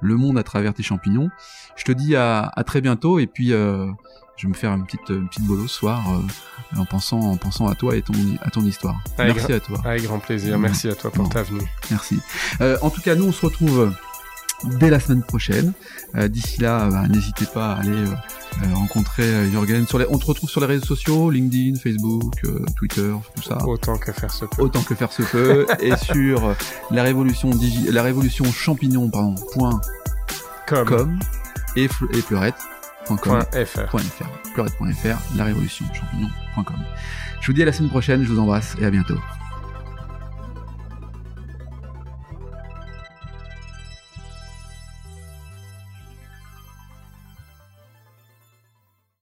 [0.00, 1.30] le monde à travers tes champignons.
[1.76, 5.08] Je te dis à, à très bientôt et puis je vais me faire une petite
[5.08, 6.04] une petite bolo ce soir
[6.76, 9.00] en pensant en pensant à toi et ton à ton histoire.
[9.16, 9.80] Avec merci à toi.
[9.84, 10.58] Avec grand plaisir.
[10.58, 11.30] Merci à toi pour Bon.
[11.30, 11.62] ta venue.
[11.90, 12.20] Merci.
[12.82, 13.92] En tout cas, nous, on se retrouve
[14.64, 15.72] dès la semaine prochaine.
[16.16, 19.86] Euh, D'ici là, euh, bah, n'hésitez pas à aller euh, rencontrer Jürgen.
[19.86, 20.06] Sur les...
[20.10, 22.42] On te retrouve sur les réseaux sociaux, LinkedIn, Facebook,
[22.76, 23.58] Twitter, tout ça.
[23.66, 24.62] Autant que faire se peut.
[24.62, 25.66] Autant que faire se peut.
[25.80, 26.54] et sur
[26.90, 27.90] la révolution digi...
[27.90, 29.80] la révolution champignon, pardon, point
[30.66, 31.18] com
[31.76, 32.52] et, et FR.
[33.16, 36.76] .fr, fleurette.fr, la révolution champignon.com.
[37.40, 39.18] Je vous dis à la semaine prochaine, je vous embrasse et à bientôt.